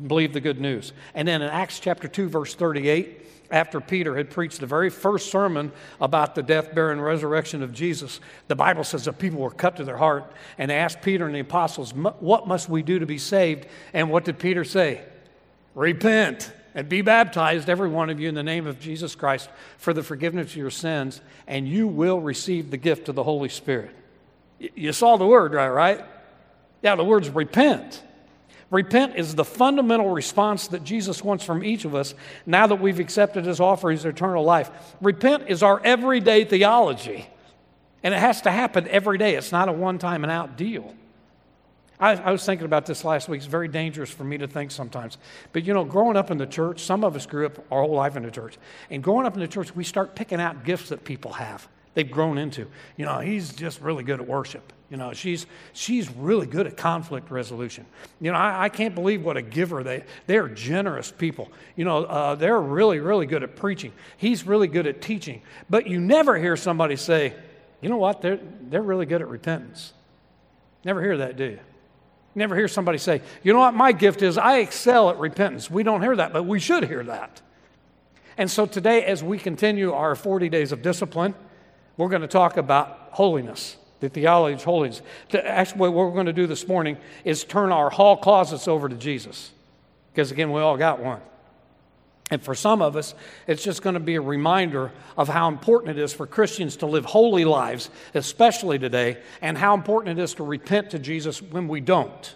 Believe 0.06 0.34
the 0.34 0.40
good 0.40 0.60
news. 0.60 0.92
And 1.14 1.26
then 1.26 1.40
in 1.40 1.48
Acts 1.48 1.80
chapter 1.80 2.06
2, 2.06 2.28
verse 2.28 2.54
38, 2.54 3.22
after 3.50 3.80
Peter 3.80 4.16
had 4.16 4.30
preached 4.30 4.60
the 4.60 4.66
very 4.66 4.90
first 4.90 5.30
sermon 5.30 5.72
about 6.00 6.34
the 6.34 6.42
death, 6.42 6.74
burial, 6.74 6.92
and 6.92 7.04
resurrection 7.04 7.62
of 7.62 7.72
Jesus, 7.72 8.20
the 8.48 8.56
Bible 8.56 8.84
says 8.84 9.04
that 9.04 9.18
people 9.18 9.40
were 9.40 9.50
cut 9.50 9.76
to 9.76 9.84
their 9.84 9.96
heart 9.96 10.30
and 10.58 10.72
asked 10.72 11.00
Peter 11.02 11.24
and 11.24 11.34
the 11.34 11.40
apostles, 11.40 11.94
What 11.94 12.46
must 12.46 12.68
we 12.68 12.82
do 12.82 12.98
to 12.98 13.06
be 13.06 13.18
saved? 13.18 13.66
And 13.94 14.10
what 14.10 14.24
did 14.24 14.38
Peter 14.38 14.64
say? 14.64 15.02
Repent 15.74 16.52
and 16.74 16.88
be 16.88 17.02
baptized, 17.02 17.70
every 17.70 17.88
one 17.88 18.10
of 18.10 18.18
you, 18.18 18.28
in 18.28 18.34
the 18.34 18.42
name 18.42 18.66
of 18.66 18.80
Jesus 18.80 19.14
Christ 19.14 19.48
for 19.78 19.92
the 19.92 20.02
forgiveness 20.02 20.50
of 20.50 20.56
your 20.56 20.70
sins, 20.70 21.20
and 21.46 21.68
you 21.68 21.86
will 21.86 22.20
receive 22.20 22.70
the 22.70 22.76
gift 22.76 23.08
of 23.08 23.14
the 23.14 23.22
Holy 23.22 23.48
Spirit. 23.48 23.90
You 24.58 24.92
saw 24.92 25.16
the 25.16 25.26
word, 25.26 25.54
right? 25.54 25.68
right? 25.68 26.04
Yeah, 26.82 26.96
the 26.96 27.04
word's 27.04 27.30
repent. 27.30 28.02
Repent 28.70 29.14
is 29.16 29.34
the 29.34 29.44
fundamental 29.44 30.10
response 30.10 30.68
that 30.68 30.82
Jesus 30.82 31.22
wants 31.22 31.44
from 31.44 31.62
each 31.62 31.84
of 31.84 31.94
us 31.94 32.14
now 32.44 32.66
that 32.66 32.76
we've 32.76 32.98
accepted 32.98 33.44
his 33.44 33.60
offer, 33.60 33.90
his 33.90 34.04
eternal 34.04 34.42
life. 34.42 34.70
Repent 35.00 35.44
is 35.48 35.62
our 35.62 35.80
everyday 35.84 36.44
theology, 36.44 37.28
and 38.02 38.12
it 38.12 38.18
has 38.18 38.42
to 38.42 38.50
happen 38.50 38.88
every 38.88 39.16
day. 39.16 39.36
It's 39.36 39.52
not 39.52 39.68
a 39.68 39.72
one 39.72 39.98
time 39.98 40.24
and 40.24 40.32
out 40.32 40.56
deal. 40.56 40.94
I, 42.04 42.16
I, 42.16 42.32
was 42.32 42.44
thinking 42.44 42.66
about 42.66 42.84
this 42.84 43.02
last 43.02 43.30
week. 43.30 43.38
It's 43.38 43.46
very 43.46 43.66
dangerous 43.66 44.10
for 44.10 44.24
me 44.24 44.36
to 44.36 44.46
think 44.46 44.70
sometimes. 44.70 45.16
But 45.52 45.64
you 45.64 45.72
know, 45.72 45.84
growing 45.84 46.18
up 46.18 46.30
in 46.30 46.36
the 46.36 46.46
church, 46.46 46.80
some 46.80 47.02
of 47.02 47.16
us 47.16 47.24
grew 47.24 47.46
up 47.46 47.58
our 47.72 47.80
whole 47.80 47.94
life 47.94 48.14
in 48.16 48.24
the 48.24 48.30
church. 48.30 48.58
And 48.90 49.02
growing 49.02 49.24
up 49.26 49.34
in 49.34 49.40
the 49.40 49.48
church, 49.48 49.74
we 49.74 49.84
start 49.84 50.14
picking 50.14 50.38
out 50.38 50.64
gifts 50.64 50.90
that 50.90 51.04
people 51.04 51.32
have, 51.32 51.66
they've 51.94 52.10
grown 52.10 52.36
into. 52.36 52.66
You 52.98 53.06
know, 53.06 53.20
he's 53.20 53.54
just 53.54 53.80
really 53.80 54.04
good 54.04 54.20
at 54.20 54.28
worship. 54.28 54.70
You 54.90 54.98
know, 54.98 55.14
she's, 55.14 55.46
she's 55.72 56.10
really 56.10 56.46
good 56.46 56.66
at 56.66 56.76
conflict 56.76 57.30
resolution. 57.30 57.86
You 58.20 58.32
know, 58.32 58.38
I, 58.38 58.64
I 58.64 58.68
can't 58.68 58.94
believe 58.94 59.24
what 59.24 59.38
a 59.38 59.42
giver 59.42 59.82
they, 59.82 60.04
they're 60.26 60.48
generous 60.48 61.10
people. 61.10 61.50
You 61.74 61.86
know, 61.86 62.04
uh, 62.04 62.34
they're 62.34 62.60
really, 62.60 63.00
really 63.00 63.24
good 63.24 63.42
at 63.42 63.56
preaching. 63.56 63.92
He's 64.18 64.46
really 64.46 64.68
good 64.68 64.86
at 64.86 65.00
teaching. 65.00 65.40
But 65.70 65.86
you 65.86 66.00
never 66.00 66.36
hear 66.36 66.54
somebody 66.56 66.96
say, 66.96 67.32
you 67.80 67.88
know 67.88 67.96
what, 67.96 68.20
they're, 68.20 68.40
they're 68.60 68.82
really 68.82 69.06
good 69.06 69.22
at 69.22 69.28
repentance. 69.28 69.94
Never 70.84 71.00
hear 71.00 71.16
that, 71.16 71.38
do 71.38 71.44
you? 71.44 71.60
Never 72.34 72.56
hear 72.56 72.68
somebody 72.68 72.98
say, 72.98 73.22
you 73.42 73.52
know 73.52 73.60
what, 73.60 73.74
my 73.74 73.92
gift 73.92 74.22
is 74.22 74.36
I 74.36 74.58
excel 74.58 75.10
at 75.10 75.18
repentance. 75.18 75.70
We 75.70 75.82
don't 75.82 76.02
hear 76.02 76.16
that, 76.16 76.32
but 76.32 76.44
we 76.44 76.58
should 76.58 76.84
hear 76.84 77.04
that. 77.04 77.40
And 78.36 78.50
so 78.50 78.66
today, 78.66 79.04
as 79.04 79.22
we 79.22 79.38
continue 79.38 79.92
our 79.92 80.16
40 80.16 80.48
days 80.48 80.72
of 80.72 80.82
discipline, 80.82 81.34
we're 81.96 82.08
going 82.08 82.22
to 82.22 82.28
talk 82.28 82.56
about 82.56 83.10
holiness 83.12 83.76
the 84.04 84.10
theology 84.10 84.54
of 84.54 84.64
holiness. 84.64 85.02
Actually, 85.32 85.88
what 85.88 85.92
we're 85.92 86.10
going 86.10 86.26
to 86.26 86.32
do 86.32 86.46
this 86.46 86.68
morning 86.68 86.96
is 87.24 87.42
turn 87.42 87.72
our 87.72 87.90
hall 87.90 88.16
closets 88.16 88.68
over 88.68 88.88
to 88.88 88.94
Jesus. 88.94 89.50
Because 90.12 90.30
again, 90.30 90.52
we 90.52 90.60
all 90.60 90.76
got 90.76 91.00
one. 91.00 91.20
And 92.30 92.42
for 92.42 92.54
some 92.54 92.80
of 92.80 92.96
us, 92.96 93.14
it's 93.46 93.62
just 93.62 93.82
going 93.82 93.94
to 93.94 94.00
be 94.00 94.14
a 94.14 94.20
reminder 94.20 94.92
of 95.16 95.28
how 95.28 95.48
important 95.48 95.98
it 95.98 96.02
is 96.02 96.12
for 96.12 96.26
Christians 96.26 96.76
to 96.76 96.86
live 96.86 97.04
holy 97.04 97.44
lives, 97.44 97.90
especially 98.14 98.78
today, 98.78 99.18
and 99.42 99.58
how 99.58 99.74
important 99.74 100.18
it 100.18 100.22
is 100.22 100.34
to 100.34 100.42
repent 100.42 100.90
to 100.90 100.98
Jesus 100.98 101.42
when 101.42 101.68
we 101.68 101.80
don't. 101.80 102.34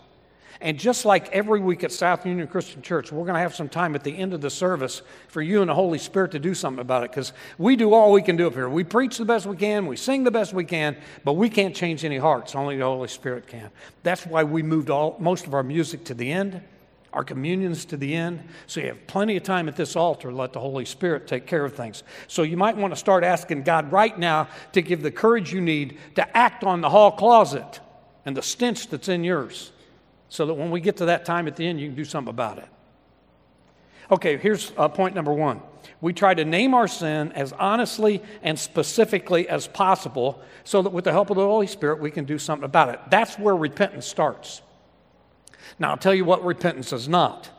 And 0.61 0.79
just 0.79 1.05
like 1.05 1.29
every 1.29 1.61
week 1.61 1.85
at 1.85 1.93
South 1.93 2.27
Union 2.27 2.49
Christian 2.49 2.83
Church, 2.83 3.13
we're 3.13 3.25
going 3.25 3.35
to 3.35 3.41
have 3.41 3.55
some 3.55 3.69
time 3.69 3.95
at 3.95 4.03
the 4.03 4.17
end 4.17 4.35
of 4.35 4.41
the 4.41 4.51
service 4.51 5.03
for 5.29 5.41
you 5.41 5.61
and 5.61 5.71
the 5.71 5.75
Holy 5.75 5.99
Spirit 5.99 6.33
to 6.33 6.41
do 6.41 6.53
something 6.53 6.81
about 6.81 7.05
it 7.05 7.11
because 7.11 7.33
we 7.59 7.77
do 7.77 7.95
all 7.95 8.13
we 8.13 8.23
can 8.23 8.37
do 8.37 8.49
up 8.49 8.55
here. 8.55 8.69
We 8.69 8.83
preach 8.83 9.19
the 9.19 9.25
best 9.25 9.47
we 9.47 9.57
can, 9.57 9.87
we 9.87 9.97
sing 9.97 10.25
the 10.25 10.33
best 10.33 10.53
we 10.53 10.65
can, 10.65 10.97
but 11.25 11.35
we 11.35 11.49
can't 11.49 11.77
change 11.77 12.05
any 12.05 12.19
hearts. 12.19 12.57
Only 12.57 12.77
the 12.77 12.85
Holy 12.85 13.09
Spirit 13.09 13.47
can. 13.47 13.71
That's 14.03 14.27
why 14.27 14.43
we 14.43 14.65
moved 14.65 14.91
all, 14.91 15.17
most 15.21 15.47
of 15.47 15.55
our 15.55 15.63
music 15.63 16.05
to 16.07 16.15
the 16.15 16.31
end, 16.31 16.61
our 17.13 17.25
communions 17.25 17.85
to 17.87 17.97
the 17.97 18.15
end. 18.15 18.43
So 18.67 18.81
you 18.81 18.89
have 18.89 19.07
plenty 19.07 19.37
of 19.37 19.43
time 19.43 19.69
at 19.69 19.77
this 19.77 19.97
altar 19.97 20.33
let 20.33 20.53
the 20.53 20.61
Holy 20.61 20.85
Spirit 20.85 21.27
take 21.27 21.47
care 21.47 21.65
of 21.65 21.75
things. 21.75 22.03
So 22.27 22.43
you 22.43 22.57
might 22.57 22.77
want 22.77 22.93
to 22.93 22.97
start 22.97 23.25
asking 23.25 23.63
God 23.63 23.91
right 23.93 24.17
now 24.19 24.49
to 24.73 24.83
give 24.83 25.03
the 25.03 25.11
courage 25.11 25.53
you 25.53 25.61
need 25.61 25.99
to 26.17 26.37
act 26.37 26.65
on 26.65 26.81
the 26.81 26.91
hall 26.91 27.11
closet 27.13 27.81
and 28.25 28.37
the 28.37 28.43
stench 28.43 28.89
that's 28.89 29.09
in 29.09 29.25
yours 29.25 29.73
so 30.29 30.47
that 30.47 30.55
when 30.55 30.71
we 30.71 30.81
get 30.81 30.99
to 30.99 31.07
that 31.07 31.25
time 31.25 31.49
at 31.49 31.57
the 31.57 31.67
end, 31.67 31.81
you 31.81 31.89
can 31.89 31.97
do 31.97 32.05
something 32.05 32.31
about 32.31 32.59
it. 32.59 32.69
Okay, 34.11 34.37
here's 34.37 34.73
uh, 34.77 34.89
point 34.89 35.15
number 35.15 35.33
one. 35.33 35.61
We 36.01 36.13
try 36.13 36.35
to 36.35 36.45
name 36.45 36.75
our 36.75 36.89
sin 36.89 37.33
as 37.33 37.53
honestly 37.53 38.23
and 38.43 38.59
specifically 38.59 39.49
as 39.49 39.67
possible 39.67 40.41
so 40.65 40.83
that 40.83 40.91
with 40.91 41.05
the 41.05 41.13
help 41.13 41.31
of 41.31 41.37
the 41.37 41.43
Holy 41.43 41.67
Spirit, 41.67 42.01
we 42.01 42.11
can 42.11 42.25
do 42.25 42.39
something 42.39 42.65
about 42.65 42.91
it. 42.91 43.01
That's 43.11 43.39
where 43.39 43.57
repentance 43.57 44.07
starts. 44.07 44.63
Now, 45.79 45.91
I'll 45.91 45.97
tell 45.97 46.15
you 46.15 46.25
what 46.25 46.45
repentance 46.45 46.93
is 46.93 47.09
not 47.09 47.51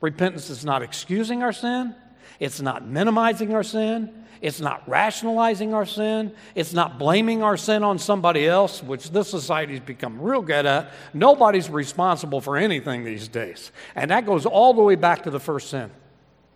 repentance 0.00 0.50
is 0.50 0.64
not 0.64 0.82
excusing 0.82 1.42
our 1.42 1.52
sin, 1.52 1.94
it's 2.38 2.60
not 2.60 2.86
minimizing 2.86 3.54
our 3.54 3.62
sin, 3.62 4.26
it's 4.40 4.60
not 4.60 4.86
rationalizing 4.88 5.74
our 5.74 5.86
sin. 5.86 6.32
It's 6.54 6.72
not 6.72 6.98
blaming 6.98 7.42
our 7.42 7.56
sin 7.56 7.82
on 7.82 7.98
somebody 7.98 8.46
else, 8.46 8.82
which 8.82 9.10
this 9.10 9.28
society's 9.28 9.80
become 9.80 10.20
real 10.20 10.42
good 10.42 10.66
at. 10.66 10.92
Nobody's 11.14 11.70
responsible 11.70 12.40
for 12.40 12.56
anything 12.56 13.04
these 13.04 13.28
days. 13.28 13.72
And 13.94 14.10
that 14.10 14.26
goes 14.26 14.46
all 14.46 14.74
the 14.74 14.82
way 14.82 14.94
back 14.94 15.22
to 15.24 15.30
the 15.30 15.40
first 15.40 15.70
sin. 15.70 15.90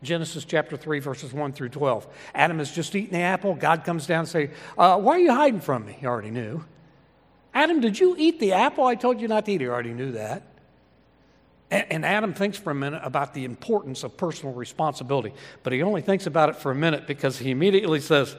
Genesis 0.02 0.45
chapter 0.45 0.76
3, 0.76 0.99
verses 1.00 1.33
1 1.33 1.52
through 1.52 1.69
12. 1.69 2.07
Adam 2.35 2.59
has 2.59 2.71
just 2.71 2.95
eaten 2.95 3.12
the 3.12 3.23
apple. 3.23 3.54
God 3.54 3.85
comes 3.85 4.07
down 4.07 4.21
and 4.21 4.28
say, 4.28 4.50
uh, 4.78 4.99
Why 4.99 5.16
are 5.16 5.21
you 5.21 5.35
hiding 5.35 5.61
from 5.61 5.85
me? 5.85 5.97
He 5.99 6.07
already 6.07 6.30
knew. 6.30 6.64
Adam, 7.52 7.80
did 7.80 7.99
you 7.99 8.14
eat 8.16 8.40
the 8.40 8.52
apple? 8.52 8.87
I 8.87 8.95
told 8.95 9.21
you 9.21 9.28
not 9.28 9.47
to 9.47 9.52
eat. 9.52 9.61
He 9.61 9.66
already 9.66 9.92
knew 9.92 10.12
that. 10.12 10.45
And 11.70 12.04
Adam 12.04 12.34
thinks 12.34 12.58
for 12.58 12.72
a 12.72 12.74
minute 12.74 13.00
about 13.04 13.32
the 13.32 13.44
importance 13.44 14.02
of 14.02 14.16
personal 14.16 14.52
responsibility, 14.52 15.32
but 15.62 15.72
he 15.72 15.82
only 15.82 16.02
thinks 16.02 16.26
about 16.26 16.48
it 16.48 16.56
for 16.56 16.72
a 16.72 16.74
minute 16.74 17.06
because 17.06 17.38
he 17.38 17.52
immediately 17.52 18.00
says, 18.00 18.36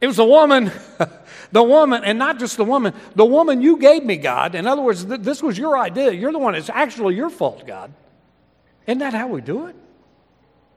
It 0.00 0.06
was 0.06 0.16
the 0.16 0.24
woman, 0.24 0.72
the 1.52 1.62
woman, 1.62 2.04
and 2.04 2.18
not 2.18 2.38
just 2.38 2.56
the 2.56 2.64
woman, 2.64 2.94
the 3.14 3.24
woman 3.24 3.60
you 3.60 3.76
gave 3.76 4.02
me, 4.02 4.16
God. 4.16 4.54
In 4.54 4.66
other 4.66 4.80
words, 4.80 5.04
th- 5.04 5.20
this 5.20 5.42
was 5.42 5.58
your 5.58 5.78
idea. 5.78 6.12
You're 6.12 6.32
the 6.32 6.38
one, 6.38 6.54
it's 6.54 6.70
actually 6.70 7.16
your 7.16 7.28
fault, 7.28 7.66
God. 7.66 7.92
Isn't 8.86 9.00
that 9.00 9.12
how 9.12 9.28
we 9.28 9.42
do 9.42 9.66
it? 9.66 9.76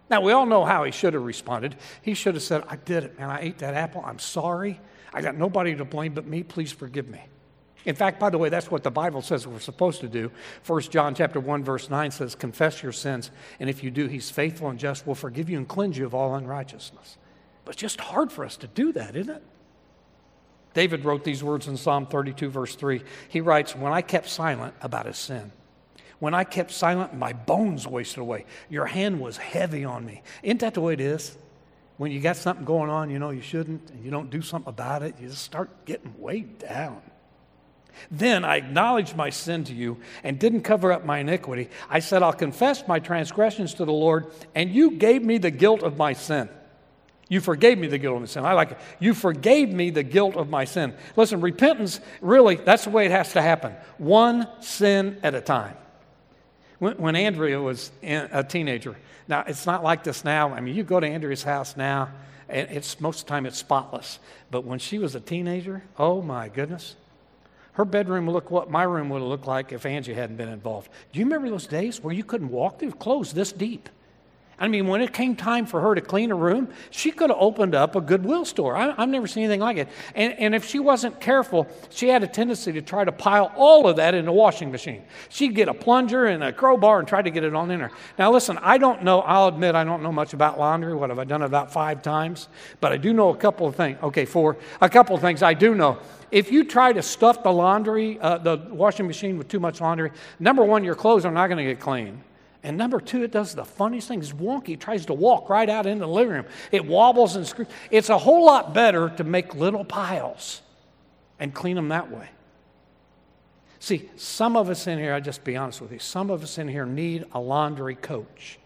Now, 0.10 0.22
we 0.22 0.34
all 0.34 0.46
know 0.46 0.66
how 0.66 0.84
he 0.84 0.92
should 0.92 1.14
have 1.14 1.24
responded. 1.24 1.76
He 2.02 2.14
should 2.14 2.36
have 2.36 2.44
said, 2.44 2.64
I 2.68 2.76
did 2.78 3.04
it, 3.04 3.20
man. 3.20 3.30
I 3.30 3.42
ate 3.42 3.60
that 3.60 3.74
apple. 3.74 4.04
I'm 4.06 4.20
sorry. 4.20 4.80
I 5.14 5.22
got 5.22 5.36
nobody 5.36 5.76
to 5.76 5.86
blame 5.86 6.14
but 6.14 6.26
me. 6.26 6.44
Please 6.44 6.72
forgive 6.72 7.08
me. 7.08 7.22
In 7.86 7.96
fact, 7.96 8.20
by 8.20 8.30
the 8.30 8.38
way, 8.38 8.50
that's 8.50 8.70
what 8.70 8.84
the 8.84 8.92
Bible 8.92 9.22
says 9.22 9.48
we're 9.48 9.60
supposed 9.60 10.02
to 10.02 10.10
do. 10.10 10.32
1 10.66 10.82
John 10.84 11.16
chapter 11.16 11.40
1 11.40 11.64
verse 11.64 11.90
9 11.90 12.12
says, 12.12 12.36
"Confess 12.36 12.84
your 12.84 12.92
sins, 12.92 13.32
and 13.60 13.70
if 13.70 13.84
you 13.84 13.92
do, 13.92 14.08
he's 14.08 14.30
faithful 14.30 14.70
and 14.70 14.78
just 14.78 15.08
will 15.08 15.16
forgive 15.16 15.50
you 15.50 15.58
and 15.58 15.68
cleanse 15.68 15.98
you 15.98 16.06
of 16.06 16.14
all 16.14 16.36
unrighteousness." 16.36 17.18
But 17.64 17.74
it's 17.74 17.82
just 17.82 18.02
hard 18.02 18.32
for 18.32 18.46
us 18.46 18.58
to 18.58 18.68
do 18.68 18.92
that, 18.94 19.16
isn't 19.16 19.36
it? 19.36 19.44
David 20.74 21.06
wrote 21.06 21.24
these 21.24 21.44
words 21.44 21.68
in 21.68 21.76
Psalm 21.76 22.06
32, 22.06 22.50
verse 22.50 22.76
3. 22.76 23.02
He 23.30 23.42
writes, 23.42 23.76
When 23.76 23.92
I 23.92 24.04
kept 24.04 24.30
silent 24.30 24.76
about 24.80 25.08
his 25.08 25.18
sin, 25.18 25.52
when 26.20 26.34
I 26.34 26.44
kept 26.44 26.72
silent, 26.72 27.16
my 27.16 27.34
bones 27.34 27.88
wasted 27.88 28.20
away. 28.20 28.46
Your 28.70 28.86
hand 28.86 29.20
was 29.20 29.38
heavy 29.38 29.86
on 29.86 30.06
me. 30.06 30.22
Isn't 30.44 30.60
that 30.60 30.76
the 30.76 30.82
way 30.82 30.94
it 30.94 31.02
is? 31.02 31.36
When 31.98 32.12
you 32.12 32.20
got 32.20 32.38
something 32.38 32.64
going 32.64 32.92
on 32.92 33.10
you 33.10 33.18
know 33.18 33.32
you 33.32 33.42
shouldn't, 33.42 33.90
and 33.90 34.06
you 34.06 34.12
don't 34.12 34.30
do 34.30 34.42
something 34.42 34.70
about 34.70 35.02
it, 35.02 35.16
you 35.20 35.30
just 35.30 35.44
start 35.44 35.86
getting 35.86 36.14
weighed 36.20 36.60
down. 36.60 37.02
Then 38.12 38.46
I 38.46 38.58
acknowledged 38.58 39.16
my 39.16 39.30
sin 39.30 39.64
to 39.66 39.74
you 39.74 39.98
and 40.24 40.40
didn't 40.40 40.62
cover 40.62 40.92
up 40.92 41.06
my 41.06 41.20
iniquity. 41.20 41.70
I 41.90 42.00
said, 42.00 42.24
I'll 42.24 42.34
confess 42.34 42.88
my 42.88 43.00
transgressions 43.00 43.74
to 43.76 43.86
the 43.86 43.94
Lord, 43.94 44.28
and 44.56 44.70
you 44.70 44.92
gave 44.92 45.24
me 45.24 45.38
the 45.38 45.52
guilt 45.52 45.84
of 45.84 45.98
my 45.98 46.14
sin. 46.14 46.50
You 47.30 47.42
forgave 47.42 47.78
me 47.78 47.88
the 47.88 47.98
guilt 47.98 48.16
of 48.16 48.22
my 48.22 48.28
sin. 48.28 48.46
I 48.46 48.54
like 48.54 48.72
it. 48.72 48.78
You 49.00 49.14
forgave 49.14 49.70
me 49.70 49.90
the 49.90 50.04
guilt 50.04 50.36
of 50.36 50.50
my 50.50 50.64
sin. 50.66 50.94
Listen, 51.16 51.42
repentance, 51.42 52.00
really, 52.22 52.56
that's 52.56 52.86
the 52.86 52.90
way 52.90 53.06
it 53.06 53.12
has 53.12 53.34
to 53.34 53.42
happen. 53.42 53.74
One 53.98 54.48
sin 54.62 55.18
at 55.24 55.36
a 55.36 55.42
time. 55.42 55.76
When, 56.80 56.98
when 56.98 57.16
Andrea 57.16 57.60
was 57.60 57.92
a 58.02 58.44
teenager, 58.44 58.96
now 59.28 59.44
it's 59.46 59.66
not 59.66 59.84
like 59.84 60.04
this 60.04 60.24
now. 60.24 60.54
I 60.54 60.62
mean, 60.62 60.76
you 60.76 60.84
go 60.84 61.00
to 61.00 61.08
Andrea's 61.08 61.44
house 61.44 61.76
now, 61.76 62.10
and 62.48 62.70
it's 62.72 63.02
most 63.02 63.22
of 63.22 63.26
the 63.26 63.30
time 63.30 63.46
it's 63.46 63.58
spotless. 63.58 64.20
But 64.50 64.64
when 64.64 64.80
she 64.80 64.98
was 64.98 65.16
a 65.16 65.20
teenager, 65.20 65.84
oh 65.98 66.22
my 66.22 66.48
goodness, 66.48 66.96
her 67.78 67.86
bedroom 67.86 68.26
would 68.26 68.34
look 68.34 68.50
what 68.50 68.72
my 68.72 68.82
room 68.82 69.08
would 69.08 69.22
have 69.22 69.30
looked 69.30 69.46
like 69.46 69.72
if 69.72 69.86
Angie 69.86 70.16
hadn't 70.16 70.36
been 70.36 70.50
involved. 70.50 70.90
Do 71.14 71.20
you 71.20 71.26
remember 71.26 71.48
those 71.48 71.68
days 71.68 72.02
where 72.02 72.12
you 72.12 72.24
couldn't 72.24 72.50
walk 72.50 72.80
through 72.80 72.94
clothes 72.94 73.34
this 73.34 73.52
deep? 73.52 73.88
I 74.60 74.68
mean, 74.68 74.88
when 74.88 75.02
it 75.02 75.14
came 75.14 75.36
time 75.36 75.68
for 75.68 75.82
her 75.82 75.94
to 75.94 76.02
clean 76.02 76.32
a 76.32 76.36
room, 76.36 76.70
she 76.90 77.12
could 77.12 77.30
have 77.30 77.38
opened 77.40 77.76
up 77.76 77.96
a 77.96 78.02
Goodwill 78.02 78.44
store. 78.44 78.76
I, 78.76 78.92
have 78.92 79.10
never 79.10 79.28
seen 79.28 79.44
anything 79.44 79.60
like 79.60 79.78
it. 79.78 79.88
And, 80.16 80.34
and 80.34 80.56
if 80.56 80.66
she 80.66 80.80
wasn't 80.80 81.20
careful, 81.20 81.68
she 81.92 82.08
had 82.08 82.24
a 82.24 82.28
tendency 82.28 82.72
to 82.74 82.82
try 82.82 83.06
to 83.06 83.12
pile 83.12 83.52
all 83.56 83.88
of 83.88 83.98
that 83.98 84.16
in 84.16 84.26
the 84.26 84.32
washing 84.32 84.72
machine. 84.72 85.04
She'd 85.30 85.54
get 85.54 85.68
a 85.68 85.76
plunger 85.76 86.26
and 86.26 86.44
a 86.44 86.52
crowbar 86.52 86.98
and 86.98 87.08
try 87.08 87.22
to 87.22 87.30
get 87.30 87.44
it 87.44 87.54
on 87.54 87.70
in 87.70 87.80
there. 87.80 87.92
Now, 88.18 88.32
listen, 88.32 88.58
I 88.64 88.80
don't 88.80 89.04
know, 89.04 89.22
I'll 89.22 89.48
admit 89.48 89.76
I 89.76 89.84
don't 89.84 90.02
know 90.02 90.12
much 90.12 90.34
about 90.34 90.58
laundry. 90.58 90.96
What 90.96 91.12
have 91.12 91.20
I 91.20 91.24
done 91.24 91.44
about 91.44 91.72
five 91.72 92.02
times? 92.02 92.48
But 92.82 92.92
I 92.92 92.98
do 92.98 93.14
know 93.14 93.30
a 93.30 93.38
couple 93.38 93.68
of 93.68 93.76
things. 93.76 94.00
Okay, 94.02 94.26
four. 94.26 94.58
A 94.82 94.90
couple 94.90 95.16
of 95.16 95.22
things 95.22 95.44
I 95.44 95.54
do 95.54 95.76
know. 95.76 96.00
If 96.32 96.52
you 96.52 96.64
try 96.64 96.94
to 96.94 97.04
stuff 97.04 97.44
the 97.44 97.54
laundry, 97.54 98.20
uh, 98.20 98.40
the 98.40 98.58
washing 98.72 99.06
machine 99.06 99.38
with 99.38 99.50
too 99.50 99.60
much 99.60 99.82
laundry, 99.82 100.12
number 100.40 100.66
one, 100.66 100.84
your 100.84 100.96
clothes 100.96 101.26
are 101.26 101.32
not 101.32 101.48
going 101.48 101.60
to 101.60 101.64
get 101.64 101.80
clean. 101.80 102.24
And 102.64 102.78
number 102.78 103.00
two, 103.00 103.24
it 103.24 103.32
does 103.32 103.54
the 103.54 103.64
funniest 103.64 104.08
thing. 104.08 104.20
It's 104.20 104.34
wonky. 104.34 104.80
Tries 104.80 105.06
to 105.06 105.14
walk 105.14 105.50
right 105.50 105.70
out 105.70 105.86
into 105.86 106.02
the 106.02 106.08
living 106.08 106.34
room. 106.34 106.46
It 106.72 106.86
wobbles 106.86 107.36
and 107.36 107.46
screws. 107.46 107.68
It's 107.92 108.10
a 108.10 108.18
whole 108.18 108.46
lot 108.46 108.74
better 108.74 109.10
to 109.18 109.24
make 109.24 109.56
little 109.56 109.86
piles 109.86 110.62
and 111.40 111.54
clean 111.54 111.76
them 111.76 111.90
that 111.90 112.12
way. 112.12 112.30
See, 113.80 114.10
some 114.16 114.58
of 114.58 114.70
us 114.70 114.88
in 114.88 114.98
here, 114.98 115.14
I'll 115.14 115.22
just 115.22 115.44
be 115.44 115.56
honest 115.56 115.82
with 115.82 115.92
you, 115.92 116.00
some 116.00 116.32
of 116.32 116.42
us 116.42 116.58
in 116.58 116.68
here 116.68 116.86
need 116.86 117.26
a 117.32 117.40
laundry 117.40 117.96
coach. 117.96 118.60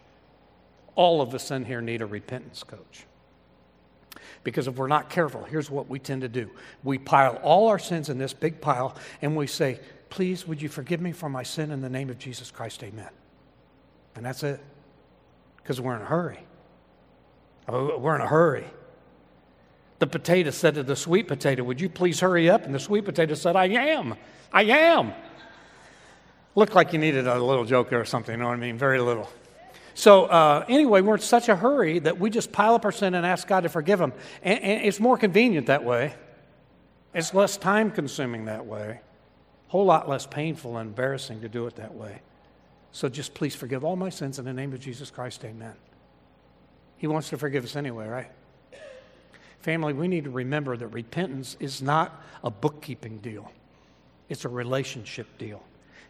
All 0.95 1.21
of 1.21 1.36
us 1.36 1.51
in 1.51 1.65
here 1.65 1.81
need 1.81 2.01
a 2.01 2.05
repentance 2.05 2.63
coach. 2.63 3.05
Because 4.43 4.67
if 4.67 4.75
we're 4.75 4.88
not 4.88 5.10
careful, 5.10 5.43
here's 5.43 5.69
what 5.69 5.89
we 5.89 6.00
tend 6.00 6.21
to 6.21 6.29
do 6.29 6.50
we 6.83 6.98
pile 6.98 7.36
all 7.43 7.67
our 7.67 7.79
sins 7.79 8.10
in 8.10 8.17
this 8.17 8.33
big 8.33 8.62
pile 8.62 8.95
and 9.21 9.36
we 9.36 9.48
say, 9.48 9.79
Please, 10.10 10.45
would 10.45 10.62
you 10.62 10.67
forgive 10.67 11.00
me 11.00 11.13
for 11.13 11.29
my 11.29 11.43
sin 11.43 11.71
in 11.71 11.81
the 11.81 11.89
name 11.89 12.10
of 12.10 12.17
Jesus 12.17 12.51
Christ? 12.51 12.83
Amen. 12.83 13.10
And 14.15 14.25
that's 14.25 14.44
it. 14.44 14.60
Because 15.58 15.80
we're 15.80 15.96
in 15.96 16.01
a 16.01 16.06
hurry. 16.06 16.39
Oh, 17.68 17.98
we're 17.98 18.15
in 18.15 18.22
a 18.22 18.27
hurry. 18.27 18.65
The 20.00 20.08
potato 20.08 20.50
said 20.50 20.75
to 20.75 20.84
the 20.84 20.96
sweet 20.96 21.27
potato, 21.27 21.63
Would 21.63 21.80
you 21.80 21.88
please 21.88 22.20
hurry 22.20 22.50
up? 22.50 22.65
And 22.65 22.74
the 22.74 22.80
sweet 22.80 23.06
potato 23.06 23.36
said, 23.36 23.56
I 23.56 23.65
am. 23.68 24.15
I 24.51 24.63
am. 24.63 25.13
Looked 26.56 26.75
like 26.75 26.91
you 26.91 27.00
needed 27.00 27.27
a 27.27 27.41
little 27.41 27.65
joker 27.65 28.00
or 28.00 28.06
something, 28.06 28.34
you 28.34 28.41
know 28.41 28.48
what 28.48 28.56
I 28.56 28.58
mean? 28.58 28.77
Very 28.77 29.00
little. 29.00 29.30
So, 29.94 30.25
uh, 30.25 30.65
anyway, 30.68 31.01
we're 31.01 31.15
in 31.15 31.22
such 31.22 31.50
a 31.50 31.56
hurry 31.56 32.00
that 32.00 32.20
we 32.20 32.30
just 32.30 32.51
pile 32.51 32.75
up 32.75 32.86
our 32.86 32.91
sin 32.91 33.13
and 33.13 33.25
ask 33.25 33.48
God 33.48 33.62
to 33.62 33.70
forgive 33.70 34.00
them. 34.00 34.13
And, 34.41 34.60
and 34.62 34.86
it's 34.86 35.00
more 35.00 35.18
convenient 35.18 35.68
that 35.68 35.84
way, 35.84 36.15
it's 37.13 37.34
less 37.34 37.58
time 37.58 37.91
consuming 37.91 38.46
that 38.46 38.65
way, 38.65 39.01
a 39.68 39.72
whole 39.72 39.86
lot 39.86 40.10
less 40.10 40.25
painful 40.25 40.77
and 40.77 40.89
embarrassing 40.89 41.41
to 41.41 41.50
do 41.50 41.68
it 41.68 41.75
that 41.75 41.94
way. 41.94 42.22
So 42.91 43.10
just 43.10 43.33
please 43.33 43.55
forgive 43.55 43.83
all 43.83 43.95
my 43.95 44.10
sins 44.10 44.39
in 44.39 44.45
the 44.45 44.53
name 44.53 44.74
of 44.74 44.79
Jesus 44.79 45.10
Christ. 45.10 45.43
Amen. 45.45 45.74
He 46.98 47.07
wants 47.07 47.29
to 47.29 47.38
forgive 47.38 47.63
us 47.63 47.75
anyway, 47.75 48.07
right? 48.07 48.31
Family, 49.60 49.93
we 49.93 50.07
need 50.07 50.24
to 50.24 50.29
remember 50.29 50.75
that 50.75 50.88
repentance 50.88 51.55
is 51.60 51.81
not 51.81 52.21
a 52.43 52.50
bookkeeping 52.50 53.19
deal, 53.19 53.51
it's 54.29 54.45
a 54.45 54.50
relationship 54.50 55.38
deal. 55.38 55.63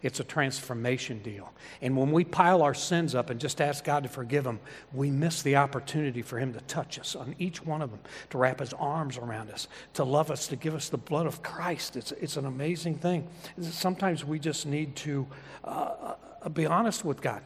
It's 0.03 0.19
a 0.19 0.23
transformation 0.23 1.19
deal. 1.19 1.53
And 1.81 1.95
when 1.95 2.11
we 2.11 2.23
pile 2.23 2.63
our 2.63 2.73
sins 2.73 3.13
up 3.13 3.29
and 3.29 3.39
just 3.39 3.61
ask 3.61 3.83
God 3.83 4.01
to 4.01 4.09
forgive 4.09 4.43
them, 4.43 4.59
we 4.93 5.11
miss 5.11 5.43
the 5.43 5.57
opportunity 5.57 6.23
for 6.23 6.39
Him 6.39 6.53
to 6.53 6.61
touch 6.61 6.97
us 6.97 7.15
on 7.15 7.35
each 7.37 7.63
one 7.63 7.83
of 7.83 7.91
them, 7.91 7.99
to 8.31 8.39
wrap 8.39 8.61
His 8.61 8.73
arms 8.73 9.19
around 9.19 9.51
us, 9.51 9.67
to 9.93 10.03
love 10.03 10.31
us, 10.31 10.47
to 10.47 10.55
give 10.55 10.73
us 10.73 10.89
the 10.89 10.97
blood 10.97 11.27
of 11.27 11.43
Christ. 11.43 11.97
It's, 11.97 12.11
it's 12.13 12.35
an 12.35 12.47
amazing 12.47 12.95
thing. 12.95 13.27
Sometimes 13.59 14.25
we 14.25 14.39
just 14.39 14.65
need 14.65 14.95
to 14.97 15.27
uh, 15.63 15.67
uh, 15.67 16.15
Uh, 16.41 16.49
be 16.49 16.65
honest 16.65 17.05
with 17.05 17.21
God 17.21 17.43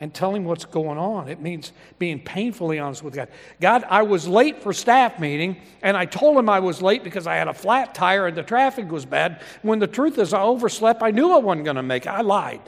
and 0.00 0.12
tell 0.12 0.34
him 0.34 0.44
what's 0.44 0.64
going 0.64 0.98
on. 0.98 1.28
It 1.28 1.40
means 1.40 1.72
being 1.98 2.20
painfully 2.20 2.78
honest 2.78 3.02
with 3.02 3.14
God. 3.14 3.28
God, 3.60 3.84
I 3.88 4.02
was 4.02 4.26
late 4.26 4.62
for 4.62 4.72
staff 4.72 5.18
meeting, 5.20 5.56
and 5.82 5.96
I 5.96 6.04
told 6.04 6.36
him 6.36 6.48
I 6.48 6.60
was 6.60 6.82
late 6.82 7.04
because 7.04 7.26
I 7.26 7.36
had 7.36 7.48
a 7.48 7.54
flat 7.54 7.94
tire 7.94 8.26
and 8.26 8.36
the 8.36 8.42
traffic 8.42 8.90
was 8.90 9.06
bad. 9.06 9.40
When 9.62 9.78
the 9.78 9.86
truth 9.86 10.18
is, 10.18 10.34
I 10.34 10.42
overslept. 10.42 11.02
I 11.02 11.10
knew 11.10 11.32
I 11.32 11.38
wasn't 11.38 11.64
going 11.64 11.76
to 11.76 11.82
make 11.82 12.06
it. 12.06 12.10
I 12.10 12.22
lied. 12.22 12.60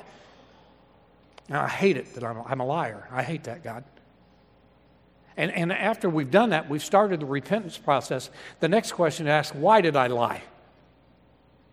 Now, 1.48 1.62
I 1.62 1.68
hate 1.68 1.96
it 1.96 2.14
that 2.14 2.24
I'm, 2.24 2.42
I'm 2.46 2.60
a 2.60 2.66
liar. 2.66 3.08
I 3.10 3.22
hate 3.22 3.44
that, 3.44 3.62
God. 3.62 3.84
And, 5.36 5.52
and 5.52 5.72
after 5.72 6.08
we've 6.08 6.30
done 6.30 6.50
that, 6.50 6.68
we've 6.70 6.82
started 6.82 7.20
the 7.20 7.26
repentance 7.26 7.76
process. 7.76 8.30
The 8.60 8.68
next 8.68 8.92
question 8.92 9.26
is 9.26 9.30
ask, 9.30 9.54
why 9.54 9.80
did 9.80 9.94
I 9.94 10.06
lie? 10.06 10.42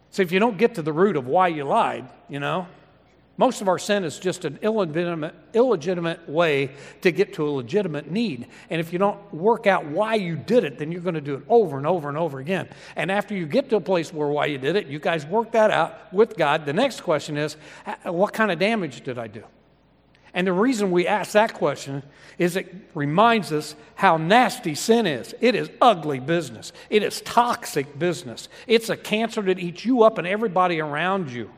So 0.09 0.21
if 0.21 0.31
you 0.31 0.39
don't 0.39 0.57
get 0.57 0.75
to 0.75 0.81
the 0.81 0.93
root 0.93 1.15
of 1.15 1.27
why 1.27 1.47
you 1.47 1.63
lied, 1.63 2.07
you 2.27 2.39
know, 2.39 2.67
most 3.35 3.61
of 3.61 3.67
our 3.67 3.79
sin 3.79 4.03
is 4.03 4.19
just 4.19 4.45
an 4.45 4.59
illegitimate, 4.61 5.33
illegitimate 5.55 6.29
way 6.29 6.71
to 7.01 7.11
get 7.11 7.33
to 7.33 7.47
a 7.47 7.49
legitimate 7.49 8.11
need. 8.11 8.47
And 8.69 8.79
if 8.79 8.93
you 8.93 8.99
don't 8.99 9.33
work 9.33 9.65
out 9.65 9.85
why 9.85 10.15
you 10.15 10.35
did 10.35 10.63
it, 10.63 10.77
then 10.77 10.91
you're 10.91 11.01
going 11.01 11.15
to 11.15 11.21
do 11.21 11.35
it 11.35 11.43
over 11.49 11.77
and 11.77 11.87
over 11.87 12.09
and 12.09 12.17
over 12.17 12.39
again. 12.39 12.69
And 12.95 13.11
after 13.11 13.33
you 13.33 13.47
get 13.47 13.69
to 13.71 13.77
a 13.77 13.81
place 13.81 14.13
where 14.13 14.27
why 14.27 14.45
you 14.45 14.59
did 14.59 14.75
it, 14.75 14.85
you 14.85 14.99
guys 14.99 15.25
work 15.25 15.51
that 15.53 15.71
out 15.71 16.13
with 16.13 16.37
God. 16.37 16.67
The 16.67 16.73
next 16.73 17.01
question 17.01 17.37
is, 17.37 17.57
what 18.03 18.33
kind 18.33 18.51
of 18.51 18.59
damage 18.59 19.01
did 19.01 19.17
I 19.17 19.27
do? 19.27 19.43
And 20.35 20.45
the 20.45 20.53
reason 20.53 20.91
we 20.91 21.07
ask 21.07 21.31
that 21.33 21.53
question 21.55 22.03
is 22.37 22.55
it 22.55 22.73
reminds 22.93 23.51
us 23.51 23.75
how 23.95 24.17
nasty 24.17 24.75
sin 24.75 25.07
is. 25.07 25.33
It 25.41 25.55
is 25.55 25.71
ugly 25.81 26.19
business, 26.19 26.71
it 26.91 27.01
is 27.01 27.21
toxic 27.21 27.97
business. 27.97 28.47
It's 28.67 28.89
a 28.89 28.97
cancer 28.97 29.41
that 29.41 29.57
eats 29.57 29.85
you 29.85 30.03
up 30.03 30.19
and 30.19 30.27
everybody 30.27 30.79
around 30.79 31.31
you. 31.31 31.49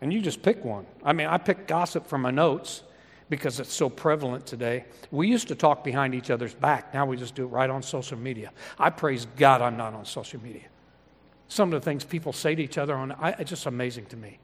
And 0.00 0.12
you 0.12 0.20
just 0.20 0.42
pick 0.42 0.64
one. 0.64 0.86
I 1.04 1.12
mean, 1.12 1.26
I 1.26 1.38
pick 1.38 1.66
gossip 1.66 2.06
from 2.06 2.22
my 2.22 2.30
notes 2.30 2.82
because 3.28 3.60
it's 3.60 3.72
so 3.72 3.90
prevalent 3.90 4.46
today. 4.46 4.84
We 5.10 5.28
used 5.28 5.48
to 5.48 5.54
talk 5.54 5.84
behind 5.84 6.14
each 6.14 6.30
other's 6.30 6.54
back. 6.54 6.94
Now 6.94 7.04
we 7.06 7.16
just 7.16 7.34
do 7.34 7.44
it 7.44 7.48
right 7.48 7.68
on 7.68 7.82
social 7.82 8.16
media. 8.16 8.52
I 8.78 8.90
praise 8.90 9.26
God 9.36 9.60
I'm 9.60 9.76
not 9.76 9.94
on 9.94 10.04
social 10.04 10.40
media. 10.42 10.64
Some 11.48 11.72
of 11.72 11.80
the 11.80 11.84
things 11.84 12.04
people 12.04 12.32
say 12.32 12.54
to 12.54 12.62
each 12.62 12.78
other 12.78 12.94
on 12.94 13.12
I, 13.12 13.30
it's 13.30 13.50
just 13.50 13.66
amazing 13.66 14.06
to 14.06 14.16
me. 14.16 14.38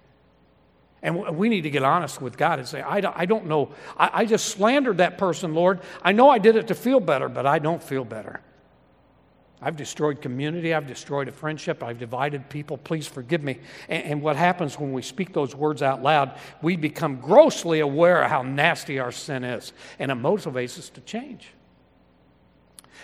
And 1.03 1.37
we 1.37 1.51
need 1.51 1.63
to 1.63 1.71
get 1.71 1.83
honest 1.83 2.23
with 2.23 2.39
God 2.39 2.59
and 2.59 2.67
say, 2.67 2.81
I 2.81 3.03
don't, 3.03 3.15
I 3.17 3.27
don't 3.27 3.47
know. 3.47 3.73
I, 3.99 4.11
I 4.15 4.25
just 4.25 4.47
slandered 4.47 4.97
that 4.97 5.19
person, 5.19 5.55
Lord. 5.55 5.81
I 6.03 6.13
know 6.13 6.31
I 6.31 6.39
did 6.39 6.57
it 6.57 6.69
to 6.69 6.75
feel 6.75 6.99
better, 6.99 7.29
but 7.29 7.45
I 7.47 7.59
don't 7.59 7.83
feel 7.83 8.07
better. 8.07 8.41
I've 9.63 9.77
destroyed 9.77 10.21
community. 10.21 10.75
I've 10.75 10.87
destroyed 10.87 11.29
a 11.29 11.33
friendship. 11.33 11.83
I've 11.83 11.99
divided 11.99 12.49
people. 12.51 12.77
Please 12.77 13.07
forgive 13.07 13.43
me. 13.43 13.61
And, 13.89 14.05
and, 14.05 14.23
what 14.23 14.37
happens 14.37 14.79
when 14.79 14.93
we 14.93 15.01
speak 15.01 15.33
those 15.33 15.55
words 15.55 15.81
out 15.81 16.03
loud, 16.03 16.39
we 16.61 16.77
become 16.77 17.17
grossly 17.17 17.81
aware 17.81 18.23
of 18.23 18.31
how 18.31 18.43
nasty 18.43 18.99
our 18.99 19.13
sin 19.13 19.43
is, 19.43 19.73
and 19.99 20.11
it 20.11 20.17
motivates 20.17 20.79
us 20.79 20.91
to 20.91 21.01
change. 21.01 21.49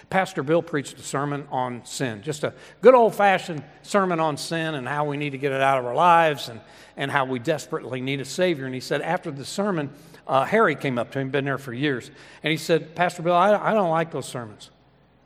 Pastor 0.08 0.42
Bill 0.42 0.62
preached 0.62 0.98
a 0.98 1.02
sermon 1.02 1.46
on 1.50 1.84
sin, 1.84 2.22
just 2.22 2.42
a 2.42 2.54
good 2.80 2.94
old 2.94 3.14
fashioned 3.14 3.62
sermon 3.82 4.18
on 4.18 4.36
sin 4.36 4.74
and 4.74 4.88
how 4.88 5.04
we 5.04 5.16
need 5.16 5.30
to 5.30 5.38
get 5.38 5.52
it 5.52 5.60
out 5.60 5.78
of 5.78 5.86
our 5.86 5.94
lives 5.94 6.48
and, 6.48 6.60
and 6.96 7.10
how 7.10 7.24
we 7.24 7.38
desperately 7.38 8.00
need 8.00 8.20
a 8.20 8.24
Savior. 8.24 8.64
And 8.64 8.74
he 8.74 8.80
said, 8.80 9.02
after 9.02 9.30
the 9.30 9.44
sermon, 9.44 9.90
uh, 10.26 10.44
Harry 10.44 10.74
came 10.74 10.98
up 10.98 11.12
to 11.12 11.20
him, 11.20 11.30
been 11.30 11.44
there 11.44 11.58
for 11.58 11.72
years, 11.72 12.10
and 12.42 12.50
he 12.50 12.56
said, 12.56 12.94
Pastor 12.94 13.22
Bill, 13.22 13.34
I, 13.34 13.54
I 13.54 13.74
don't 13.74 13.90
like 13.90 14.10
those 14.10 14.26
sermons. 14.26 14.70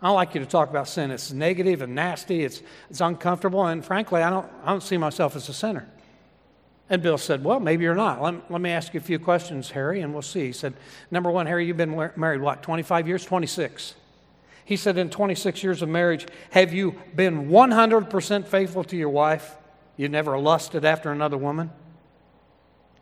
I 0.02 0.08
don't 0.08 0.16
like 0.16 0.34
you 0.34 0.40
to 0.40 0.46
talk 0.46 0.68
about 0.70 0.88
sin. 0.88 1.10
It's 1.10 1.32
negative 1.32 1.80
and 1.80 1.94
nasty. 1.94 2.44
It's, 2.44 2.62
it's 2.90 3.00
uncomfortable. 3.00 3.66
And 3.66 3.84
frankly, 3.84 4.22
I 4.22 4.30
don't, 4.30 4.50
I 4.62 4.70
don't 4.70 4.82
see 4.82 4.98
myself 4.98 5.34
as 5.36 5.48
a 5.48 5.54
sinner. 5.54 5.88
And 6.90 7.02
Bill 7.02 7.16
said, 7.16 7.42
Well, 7.42 7.60
maybe 7.60 7.84
you're 7.84 7.94
not. 7.94 8.20
Let, 8.20 8.50
let 8.50 8.60
me 8.60 8.70
ask 8.70 8.92
you 8.92 9.00
a 9.00 9.02
few 9.02 9.18
questions, 9.18 9.70
Harry, 9.70 10.00
and 10.00 10.12
we'll 10.12 10.22
see. 10.22 10.46
He 10.46 10.52
said, 10.52 10.74
Number 11.10 11.30
one, 11.30 11.46
Harry, 11.46 11.66
you've 11.66 11.78
been 11.78 12.10
married, 12.16 12.40
what, 12.40 12.62
25 12.62 13.08
years? 13.08 13.24
26. 13.24 13.94
He 14.64 14.76
said, 14.76 14.98
In 14.98 15.08
26 15.08 15.62
years 15.62 15.80
of 15.80 15.88
marriage, 15.88 16.26
have 16.50 16.74
you 16.74 16.94
been 17.14 17.48
100% 17.48 18.46
faithful 18.46 18.84
to 18.84 18.96
your 18.96 19.08
wife? 19.08 19.56
You 19.96 20.08
never 20.08 20.38
lusted 20.38 20.84
after 20.84 21.12
another 21.12 21.38
woman? 21.38 21.70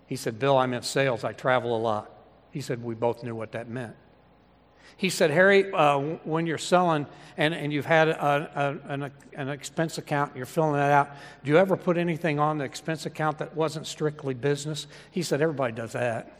He 0.06 0.16
said, 0.16 0.38
Bill, 0.38 0.58
I'm 0.58 0.74
in 0.74 0.82
sales. 0.82 1.24
I 1.24 1.32
travel 1.32 1.76
a 1.76 1.80
lot. 1.80 2.10
He 2.50 2.60
said, 2.60 2.82
We 2.82 2.94
both 2.94 3.24
knew 3.24 3.34
what 3.34 3.52
that 3.52 3.68
meant. 3.68 3.96
He 4.96 5.08
said, 5.08 5.30
Harry, 5.30 5.72
uh, 5.72 5.98
when 6.24 6.46
you're 6.46 6.58
selling 6.58 7.06
and, 7.36 7.54
and 7.54 7.72
you've 7.72 7.86
had 7.86 8.08
a, 8.08 8.80
a, 8.86 8.92
an, 8.92 9.10
an 9.34 9.48
expense 9.48 9.98
account, 9.98 10.30
and 10.30 10.36
you're 10.36 10.46
filling 10.46 10.74
that 10.74 10.92
out, 10.92 11.10
do 11.44 11.50
you 11.50 11.58
ever 11.58 11.76
put 11.76 11.96
anything 11.96 12.38
on 12.38 12.58
the 12.58 12.64
expense 12.64 13.06
account 13.06 13.38
that 13.38 13.56
wasn't 13.56 13.86
strictly 13.86 14.34
business? 14.34 14.86
He 15.10 15.22
said, 15.22 15.40
Everybody 15.40 15.72
does 15.72 15.92
that. 15.92 16.38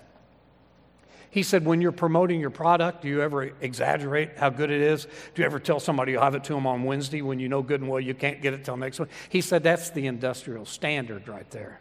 He 1.32 1.42
said, 1.42 1.64
when 1.64 1.80
you're 1.80 1.92
promoting 1.92 2.40
your 2.40 2.50
product, 2.50 3.00
do 3.00 3.08
you 3.08 3.22
ever 3.22 3.52
exaggerate 3.62 4.36
how 4.36 4.50
good 4.50 4.70
it 4.70 4.82
is? 4.82 5.06
Do 5.34 5.40
you 5.40 5.46
ever 5.46 5.58
tell 5.58 5.80
somebody 5.80 6.12
you'll 6.12 6.20
have 6.20 6.34
it 6.34 6.44
to 6.44 6.52
them 6.52 6.66
on 6.66 6.84
Wednesday 6.84 7.22
when 7.22 7.38
you 7.38 7.48
know 7.48 7.62
good 7.62 7.80
and 7.80 7.88
well 7.88 8.00
you 8.00 8.12
can't 8.12 8.42
get 8.42 8.52
it 8.52 8.66
till 8.66 8.76
next 8.76 9.00
week? 9.00 9.08
He 9.30 9.40
said, 9.40 9.62
that's 9.62 9.88
the 9.88 10.06
industrial 10.06 10.66
standard 10.66 11.28
right 11.28 11.50
there. 11.50 11.80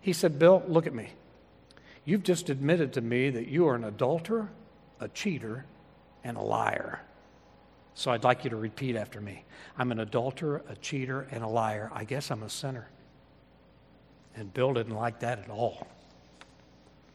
He 0.00 0.14
said, 0.14 0.38
Bill, 0.38 0.62
look 0.66 0.86
at 0.86 0.94
me. 0.94 1.10
You've 2.06 2.22
just 2.22 2.48
admitted 2.48 2.94
to 2.94 3.02
me 3.02 3.28
that 3.28 3.48
you 3.48 3.68
are 3.68 3.74
an 3.74 3.84
adulterer, 3.84 4.48
a 5.00 5.08
cheater, 5.08 5.64
and 6.24 6.36
a 6.36 6.40
liar. 6.40 7.00
So 7.94 8.10
I'd 8.10 8.24
like 8.24 8.44
you 8.44 8.50
to 8.50 8.56
repeat 8.56 8.96
after 8.96 9.20
me. 9.20 9.44
I'm 9.76 9.92
an 9.92 10.00
adulterer, 10.00 10.62
a 10.68 10.76
cheater, 10.76 11.26
and 11.30 11.42
a 11.42 11.46
liar. 11.46 11.90
I 11.92 12.04
guess 12.04 12.30
I'm 12.30 12.42
a 12.42 12.50
sinner. 12.50 12.88
And 14.36 14.52
Bill 14.54 14.72
didn't 14.72 14.94
like 14.94 15.20
that 15.20 15.38
at 15.40 15.50
all. 15.50 15.86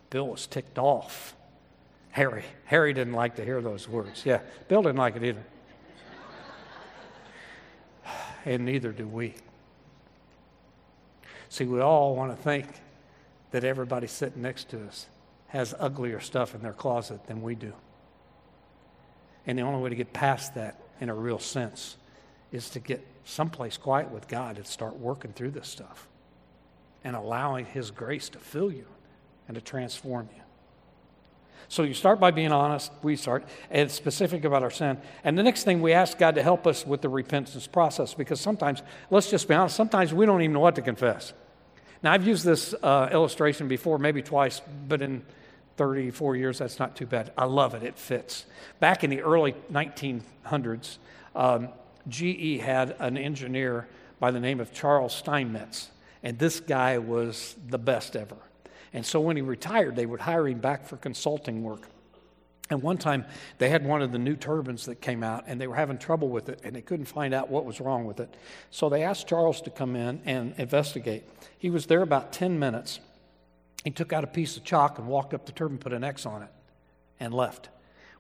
Bill 0.10 0.28
was 0.28 0.48
ticked 0.48 0.78
off. 0.78 1.36
Harry. 2.12 2.46
Harry 2.66 2.94
didn't 2.94 3.14
like 3.14 3.36
to 3.36 3.46
hear 3.46 3.62
those 3.62 3.88
words. 3.88 4.26
Yeah, 4.26 4.42
Bill 4.68 4.82
didn't 4.82 4.98
like 4.98 5.16
it 5.16 5.24
either. 5.24 5.44
And 8.46 8.64
neither 8.64 8.92
do 8.92 9.08
we. 9.08 9.34
See, 11.50 11.66
we 11.66 11.82
all 11.82 12.16
want 12.16 12.36
to 12.36 12.44
think 12.44 12.68
that 13.50 13.64
everybody 13.64 14.06
sitting 14.06 14.44
next 14.44 14.70
to 14.70 14.86
us 14.86 15.08
has 15.56 15.74
uglier 15.80 16.20
stuff 16.20 16.54
in 16.54 16.62
their 16.62 16.74
closet 16.74 17.26
than 17.28 17.42
we 17.42 17.56
do. 17.56 17.72
And 19.48 19.58
the 19.58 19.62
only 19.62 19.82
way 19.82 19.90
to 19.90 19.96
get 19.96 20.12
past 20.12 20.56
that 20.56 20.82
in 21.00 21.10
a 21.10 21.16
real 21.16 21.40
sense 21.40 21.96
is 22.52 22.70
to 22.72 22.80
get 22.80 23.06
someplace 23.24 23.78
quiet 23.78 24.12
with 24.12 24.28
God 24.28 24.58
and 24.58 24.68
start 24.68 24.98
working 24.98 25.32
through 25.32 25.52
this 25.52 25.70
stuff 25.70 26.08
and 27.06 27.16
allowing 27.16 27.66
His 27.66 27.90
grace 27.90 28.28
to 28.30 28.40
fill 28.40 28.70
you 28.70 28.86
and 29.48 29.56
to 29.56 29.62
transform 29.62 30.28
you. 30.36 30.42
So 31.70 31.84
you 31.84 31.94
start 31.94 32.20
by 32.20 32.32
being 32.32 32.52
honest, 32.52 32.92
we 33.02 33.16
start, 33.16 33.46
and 33.72 33.90
specific 33.90 34.44
about 34.44 34.62
our 34.62 34.70
sin. 34.70 34.98
And 35.24 35.38
the 35.38 35.44
next 35.44 35.64
thing, 35.64 35.82
we 35.82 35.94
ask 35.94 36.18
God 36.18 36.36
to 36.36 36.44
help 36.44 36.68
us 36.68 36.86
with 36.86 37.02
the 37.02 37.10
repentance 37.10 37.66
process 37.66 38.14
because 38.14 38.42
sometimes, 38.42 38.84
let's 39.10 39.32
just 39.32 39.48
be 39.48 39.54
honest, 39.54 39.76
sometimes 39.78 40.14
we 40.14 40.26
don't 40.26 40.42
even 40.42 40.54
know 40.54 40.60
what 40.60 40.76
to 40.76 40.82
confess. 40.82 41.32
Now, 42.04 42.12
I've 42.12 42.28
used 42.28 42.44
this 42.44 42.76
uh, 42.84 43.10
illustration 43.12 43.68
before, 43.68 43.98
maybe 43.98 44.22
twice, 44.22 44.62
but 44.88 45.02
in 45.02 45.24
34 45.78 46.36
years, 46.36 46.60
that's 46.60 46.80
not 46.80 46.96
too 46.96 47.06
bad. 47.06 47.32
I 47.38 47.46
love 47.46 47.74
it, 47.74 47.84
it 47.84 47.98
fits. 47.98 48.46
Back 48.80 49.04
in 49.04 49.10
the 49.10 49.22
early 49.22 49.56
1900s, 49.72 50.98
um, 51.36 51.70
GE 52.08 52.62
had 52.62 52.96
an 53.00 53.18
engineer 53.18 53.88
by 54.20 54.32
the 54.32 54.40
name 54.40 54.60
of 54.60 54.72
Charles 54.72 55.14
Steinmetz, 55.14 55.90
and 56.24 56.40
this 56.40 56.60
guy 56.60 56.98
was 56.98 57.56
the 57.68 57.78
best 57.78 58.16
ever. 58.16 58.38
And 58.94 59.06
so 59.06 59.20
when 59.20 59.36
he 59.36 59.42
retired, 59.42 59.96
they 59.96 60.06
would 60.06 60.22
hire 60.22 60.48
him 60.48 60.60
back 60.60 60.86
for 60.86 60.96
consulting 60.96 61.64
work. 61.64 61.82
And 62.70 62.82
one 62.82 62.98
time 62.98 63.26
they 63.58 63.70
had 63.70 63.86
one 63.86 64.02
of 64.02 64.12
the 64.12 64.18
new 64.18 64.36
turbines 64.36 64.86
that 64.86 65.02
came 65.02 65.24
out 65.24 65.44
and 65.48 65.62
they 65.62 65.68
were 65.68 65.76
having 65.76 65.98
trouble 65.98 66.30
with 66.30 66.50
it 66.50 66.62
and 66.64 66.76
they 66.76 66.82
couldn't 66.82 67.06
find 67.06 67.34
out 67.34 67.50
what 67.50 67.66
was 67.66 67.80
wrong 67.80 68.06
with 68.06 68.20
it. 68.20 68.34
So 68.72 68.90
they 68.90 69.04
asked 69.04 69.28
Charles 69.28 69.62
to 69.64 69.70
come 69.70 69.96
in 69.96 70.22
and 70.26 70.56
investigate. 70.58 71.26
He 71.60 71.70
was 71.70 71.86
there 71.86 72.02
about 72.02 72.34
10 72.34 72.58
minutes. 72.58 73.00
He 73.86 73.92
took 73.92 74.12
out 74.12 74.24
a 74.24 74.28
piece 74.28 74.58
of 74.58 74.64
chalk 74.66 74.98
and 74.98 75.08
walked 75.08 75.34
up 75.34 75.46
the 75.46 75.52
turbine, 75.52 75.78
put 75.78 75.94
an 75.94 76.04
X 76.04 76.26
on 76.26 76.42
it, 76.42 76.50
and 77.20 77.34
left. 77.34 77.70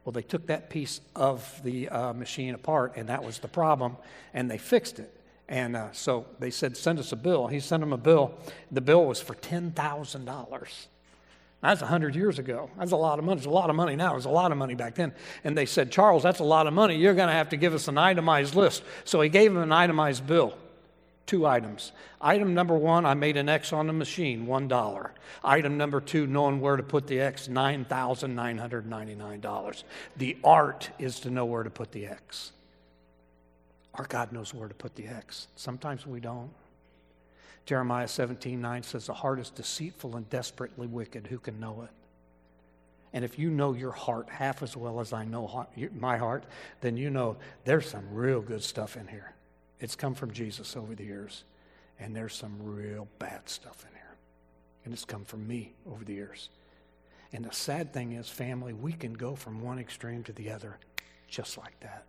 Well, 0.05 0.13
they 0.13 0.21
took 0.21 0.45
that 0.45 0.69
piece 0.69 1.01
of 1.15 1.59
the 1.63 1.89
uh, 1.89 2.13
machine 2.13 2.53
apart, 2.53 2.93
and 2.95 3.09
that 3.09 3.23
was 3.23 3.39
the 3.39 3.47
problem, 3.47 3.97
and 4.33 4.49
they 4.49 4.59
fixed 4.59 4.99
it. 4.99 5.11
And 5.49 5.75
uh, 5.75 5.91
so 5.91 6.27
they 6.39 6.51
said, 6.51 6.77
send 6.77 6.99
us 6.99 7.11
a 7.11 7.15
bill. 7.15 7.47
He 7.47 7.59
sent 7.59 7.81
them 7.81 7.93
a 7.93 7.97
bill. 7.97 8.37
The 8.71 8.81
bill 8.81 9.05
was 9.05 9.19
for 9.19 9.33
$10,000. 9.33 10.85
That's 11.61 11.81
100 11.81 12.15
years 12.15 12.37
ago. 12.37 12.69
That's 12.77 12.91
a 12.91 12.95
lot 12.95 13.17
of 13.17 13.25
money. 13.25 13.37
It's 13.39 13.47
a 13.47 13.49
lot 13.49 13.71
of 13.71 13.75
money 13.75 13.95
now. 13.95 14.13
It 14.13 14.17
was 14.17 14.25
a 14.25 14.29
lot 14.29 14.51
of 14.51 14.59
money 14.59 14.75
back 14.75 14.93
then. 14.93 15.13
And 15.43 15.57
they 15.57 15.65
said, 15.65 15.91
Charles, 15.91 16.21
that's 16.21 16.39
a 16.39 16.43
lot 16.43 16.67
of 16.67 16.73
money. 16.73 16.95
You're 16.95 17.15
going 17.15 17.27
to 17.27 17.33
have 17.33 17.49
to 17.49 17.57
give 17.57 17.73
us 17.73 17.87
an 17.87 17.97
itemized 17.97 18.53
list. 18.53 18.83
So 19.03 19.19
he 19.19 19.29
gave 19.29 19.51
them 19.51 19.63
an 19.63 19.71
itemized 19.71 20.27
bill. 20.27 20.55
Two 21.25 21.47
items. 21.47 21.91
Item 22.21 22.53
number 22.53 22.75
one, 22.75 23.03
I 23.05 23.15
made 23.15 23.35
an 23.35 23.49
X 23.49 23.73
on 23.73 23.87
the 23.87 23.93
machine, 23.93 24.45
$1. 24.45 25.09
Item 25.43 25.77
number 25.77 25.99
two, 25.99 26.27
knowing 26.27 26.61
where 26.61 26.77
to 26.77 26.83
put 26.83 27.07
the 27.07 27.19
X, 27.19 27.47
$9,999. 27.47 29.83
The 30.17 30.37
art 30.43 30.91
is 30.99 31.19
to 31.21 31.31
know 31.31 31.45
where 31.45 31.63
to 31.63 31.71
put 31.71 31.91
the 31.91 32.05
X. 32.05 32.51
Our 33.95 34.05
God 34.05 34.31
knows 34.31 34.53
where 34.53 34.67
to 34.67 34.75
put 34.75 34.93
the 34.95 35.07
X. 35.07 35.47
Sometimes 35.55 36.05
we 36.05 36.19
don't. 36.19 36.51
Jeremiah 37.65 38.07
17 38.07 38.61
9 38.61 38.83
says, 38.83 39.07
The 39.07 39.13
heart 39.13 39.39
is 39.39 39.49
deceitful 39.49 40.15
and 40.15 40.29
desperately 40.29 40.85
wicked. 40.85 41.25
Who 41.27 41.39
can 41.39 41.59
know 41.59 41.81
it? 41.83 41.89
And 43.13 43.25
if 43.25 43.39
you 43.39 43.49
know 43.49 43.73
your 43.73 43.93
heart 43.93 44.29
half 44.29 44.61
as 44.61 44.77
well 44.77 44.99
as 44.99 45.11
I 45.13 45.25
know 45.25 45.65
my 45.97 46.17
heart, 46.17 46.43
then 46.81 46.97
you 46.97 47.09
know 47.09 47.37
there's 47.63 47.89
some 47.89 48.05
real 48.11 48.41
good 48.41 48.61
stuff 48.61 48.95
in 48.97 49.07
here. 49.07 49.33
It's 49.79 49.95
come 49.95 50.13
from 50.15 50.31
Jesus 50.31 50.75
over 50.75 50.95
the 50.95 51.03
years. 51.03 51.43
And 51.99 52.15
there's 52.15 52.35
some 52.35 52.57
real 52.61 53.07
bad 53.19 53.47
stuff 53.47 53.85
in 53.87 53.93
there. 53.93 54.15
And 54.83 54.93
it's 54.93 55.05
come 55.05 55.25
from 55.25 55.47
me 55.47 55.73
over 55.89 56.03
the 56.03 56.13
years. 56.13 56.49
And 57.33 57.43
the 57.43 57.53
sad 57.53 57.93
thing 57.93 58.13
is, 58.13 58.29
family, 58.29 58.73
we 58.73 58.93
can 58.93 59.13
go 59.13 59.35
from 59.35 59.61
one 59.61 59.79
extreme 59.79 60.23
to 60.23 60.33
the 60.33 60.51
other 60.51 60.77
just 61.27 61.57
like 61.57 61.79
that. 61.81 62.05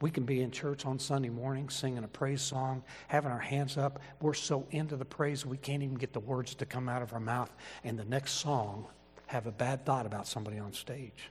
We 0.00 0.10
can 0.10 0.24
be 0.24 0.42
in 0.42 0.50
church 0.50 0.86
on 0.86 0.98
Sunday 0.98 1.28
morning 1.28 1.68
singing 1.68 2.02
a 2.02 2.08
praise 2.08 2.42
song, 2.42 2.82
having 3.08 3.30
our 3.30 3.38
hands 3.38 3.76
up. 3.76 4.00
We're 4.20 4.34
so 4.34 4.66
into 4.70 4.96
the 4.96 5.04
praise 5.04 5.46
we 5.46 5.56
can't 5.56 5.82
even 5.82 5.94
get 5.94 6.12
the 6.12 6.20
words 6.20 6.54
to 6.56 6.66
come 6.66 6.88
out 6.88 7.02
of 7.02 7.12
our 7.12 7.20
mouth. 7.20 7.52
And 7.84 7.98
the 7.98 8.04
next 8.04 8.32
song, 8.32 8.86
have 9.26 9.46
a 9.46 9.52
bad 9.52 9.84
thought 9.84 10.06
about 10.06 10.26
somebody 10.26 10.58
on 10.58 10.72
stage 10.72 11.30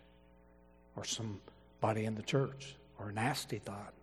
or 0.95 1.05
somebody 1.05 2.05
in 2.05 2.15
the 2.15 2.21
church 2.21 2.75
or 2.99 3.09
a 3.09 3.13
nasty 3.13 3.59
thought. 3.59 3.93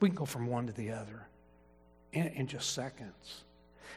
We 0.00 0.08
can 0.08 0.16
go 0.16 0.24
from 0.24 0.46
one 0.46 0.66
to 0.66 0.72
the 0.72 0.90
other 0.90 1.26
in, 2.12 2.26
in 2.28 2.46
just 2.46 2.74
seconds. 2.74 3.42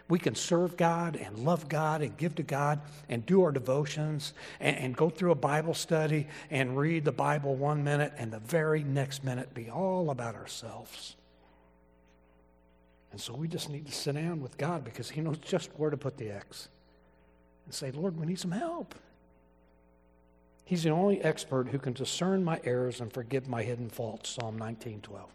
We 0.08 0.18
can 0.18 0.34
serve 0.34 0.76
God 0.76 1.16
and 1.16 1.40
love 1.40 1.70
God 1.70 2.02
and 2.02 2.18
give 2.18 2.36
to 2.36 2.44
God 2.44 2.82
and 3.10 3.26
do 3.26 3.44
our 3.44 3.52
devotions 3.52 4.34
and, 4.60 4.76
and, 4.76 4.98
go 4.98 5.10
through 5.10 5.32
a 5.32 5.36
Bible 5.36 5.76
study 5.76 6.28
and 6.50 6.76
read 6.76 7.06
the 7.06 7.12
Bible 7.12 7.56
one 7.56 7.84
minute 7.84 8.14
and 8.18 8.32
the 8.32 8.40
very 8.40 8.84
next 8.84 9.24
minute 9.24 9.54
be 9.54 9.70
all 9.70 10.10
about 10.10 10.34
ourselves. 10.34 11.16
And 13.12 13.22
so 13.22 13.36
we 13.36 13.48
just 13.48 13.70
need 13.70 13.86
to 13.86 13.92
sit 13.92 14.16
down 14.16 14.42
with 14.42 14.58
God 14.58 14.84
because 14.84 15.12
He 15.12 15.22
knows 15.22 15.38
just 15.38 15.70
where 15.78 15.92
to 15.92 15.98
put 15.98 16.18
the 16.18 16.32
X 16.32 16.70
and 17.66 17.74
say, 17.74 17.92
Lord, 17.92 18.20
we 18.20 18.26
need 18.26 18.40
some 18.40 18.52
help. 18.52 18.96
He's 20.66 20.84
the 20.84 20.92
only 20.92 21.22
expert 21.22 21.68
who 21.68 21.80
can 21.80 21.94
discern 21.94 22.44
my 22.44 22.60
errors 22.64 23.00
and 23.00 23.12
forgive 23.12 23.48
my 23.48 23.62
hidden 23.62 23.90
faults, 23.90 24.30
Psalm 24.30 24.58
19 24.58 25.02
12. 25.02 25.30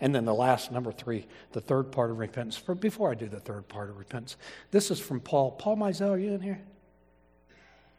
And 0.00 0.14
then 0.14 0.24
the 0.24 0.34
last, 0.34 0.70
number 0.72 0.92
three, 0.92 1.26
the 1.52 1.60
third 1.60 1.90
part 1.90 2.10
of 2.10 2.18
repentance. 2.18 2.56
For, 2.56 2.74
before 2.74 3.10
I 3.10 3.14
do 3.14 3.28
the 3.28 3.40
third 3.40 3.68
part 3.68 3.88
of 3.88 3.98
repentance, 3.98 4.36
this 4.70 4.90
is 4.90 5.00
from 5.00 5.20
Paul. 5.20 5.52
Paul 5.52 5.76
Mizell, 5.76 6.10
are 6.10 6.18
you 6.18 6.32
in 6.32 6.40
here? 6.40 6.60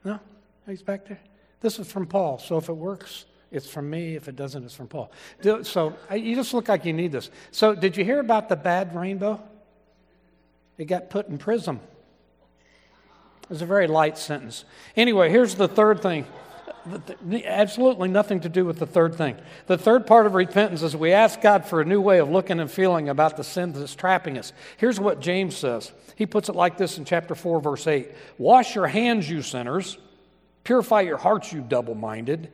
No? 0.04 0.20
He's 0.68 0.84
back 0.84 1.08
there? 1.08 1.20
This 1.62 1.80
is 1.80 1.92
from 1.92 2.06
Paul. 2.06 2.38
So 2.38 2.58
if 2.58 2.70
it 2.70 2.74
works, 2.74 3.26
it's 3.52 3.70
from 3.70 3.90
me. 3.90 4.16
If 4.16 4.28
it 4.28 4.36
doesn't, 4.36 4.64
it's 4.64 4.76
from 4.76 4.88
Paul. 4.88 5.12
So 5.64 5.96
you 6.14 6.36
just 6.36 6.54
look 6.54 6.68
like 6.68 6.86
you 6.86 6.94
need 6.94 7.12
this. 7.12 7.32
So 7.52 7.74
did 7.74 7.98
you 7.98 8.04
hear 8.04 8.20
about 8.20 8.50
the 8.50 8.56
bad 8.56 8.96
rainbow? 8.96 9.42
It 10.78 10.86
got 10.86 11.10
put 11.10 11.28
in 11.28 11.38
prison. 11.38 11.80
It 13.44 13.50
was 13.50 13.62
a 13.62 13.66
very 13.66 13.88
light 13.88 14.18
sentence. 14.18 14.66
Anyway, 14.96 15.30
here's 15.30 15.56
the 15.56 15.68
third 15.68 16.02
thing 16.02 16.26
absolutely 17.46 18.10
nothing 18.10 18.40
to 18.42 18.50
do 18.50 18.66
with 18.66 18.80
the 18.80 18.86
third 18.86 19.16
thing. 19.16 19.38
The 19.68 19.78
third 19.78 20.08
part 20.08 20.26
of 20.26 20.36
repentance 20.36 20.82
is 20.84 20.96
we 20.96 21.12
ask 21.12 21.42
God 21.42 21.66
for 21.66 21.82
a 21.82 21.86
new 21.86 22.02
way 22.02 22.20
of 22.20 22.30
looking 22.30 22.60
and 22.60 22.70
feeling 22.70 23.10
about 23.10 23.38
the 23.38 23.44
sin 23.44 23.74
that's 23.74 23.96
trapping 23.96 24.38
us. 24.38 24.54
Here's 24.78 25.00
what 25.00 25.20
James 25.20 25.56
says. 25.56 25.92
He 26.16 26.26
puts 26.26 26.50
it 26.50 26.56
like 26.56 26.78
this 26.78 26.98
in 26.98 27.06
chapter 27.06 27.36
4, 27.36 27.62
verse 27.62 27.88
8 27.88 28.12
Wash 28.38 28.76
your 28.76 28.88
hands, 28.88 29.30
you 29.30 29.42
sinners. 29.42 29.98
Purify 30.64 31.02
your 31.02 31.18
hearts, 31.18 31.54
you 31.54 31.62
double 31.62 31.96
minded. 31.96 32.52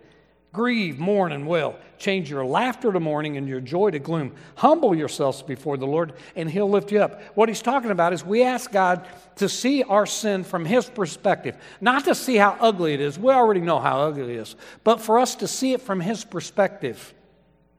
Grieve, 0.53 0.99
mourn, 0.99 1.31
and 1.31 1.47
wail. 1.47 1.75
Change 1.97 2.29
your 2.29 2.45
laughter 2.45 2.93
to 2.93 2.99
mourning 2.99 3.37
and 3.37 3.47
your 3.47 3.59
joy 3.59 3.89
to 3.89 3.97
gloom. 3.97 4.35
Humble 4.55 4.93
yourselves 4.93 5.41
before 5.41 5.77
the 5.77 5.87
Lord, 5.87 6.13
and 6.35 6.49
He'll 6.49 6.69
lift 6.69 6.91
you 6.91 7.01
up. 7.01 7.21
What 7.35 7.49
He's 7.49 7.61
talking 7.63 7.89
about 7.89 8.13
is 8.13 8.23
we 8.23 8.43
ask 8.43 8.71
God 8.71 9.05
to 9.37 9.49
see 9.49 9.81
our 9.81 10.05
sin 10.05 10.43
from 10.43 10.63
His 10.63 10.85
perspective, 10.85 11.57
not 11.81 12.05
to 12.05 12.13
see 12.13 12.35
how 12.35 12.55
ugly 12.59 12.93
it 12.93 13.01
is. 13.01 13.17
We 13.17 13.33
already 13.33 13.61
know 13.61 13.79
how 13.79 14.01
ugly 14.01 14.23
it 14.23 14.29
is, 14.41 14.55
but 14.83 15.01
for 15.01 15.17
us 15.17 15.33
to 15.35 15.47
see 15.47 15.73
it 15.73 15.81
from 15.81 15.99
His 15.99 16.23
perspective. 16.23 17.15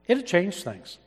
It'll 0.08 0.24
change 0.24 0.64
things. 0.64 0.98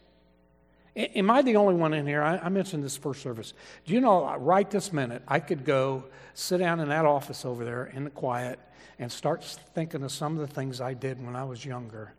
Am 0.97 1.29
I 1.29 1.43
the 1.43 1.57
only 1.57 1.75
one 1.75 1.93
in 1.93 2.07
here? 2.07 2.23
I, 2.23 2.49
mentioned 2.49 2.83
this 2.83 2.97
first 2.97 3.21
service. 3.21 3.53
Do 3.85 3.93
you 3.93 4.01
know, 4.01 4.35
right 4.37 4.67
this 4.67 4.91
minute, 4.91 5.21
I 5.27 5.39
could 5.39 5.63
go 5.63 6.05
sit 6.33 6.57
down 6.57 6.79
in 6.79 6.89
that 6.89 7.05
office 7.05 7.45
over 7.45 7.63
there 7.63 7.85
in 7.85 8.03
the 8.03 8.09
quiet 8.09 8.59
and 8.97 9.11
start 9.11 9.43
thinking 9.75 10.01
of 10.01 10.11
some 10.11 10.39
of 10.39 10.47
the 10.47 10.51
things 10.51 10.81
I 10.81 10.95
did 10.95 11.23
when 11.23 11.35
I 11.35 11.43
was 11.43 11.63
younger 11.63 12.13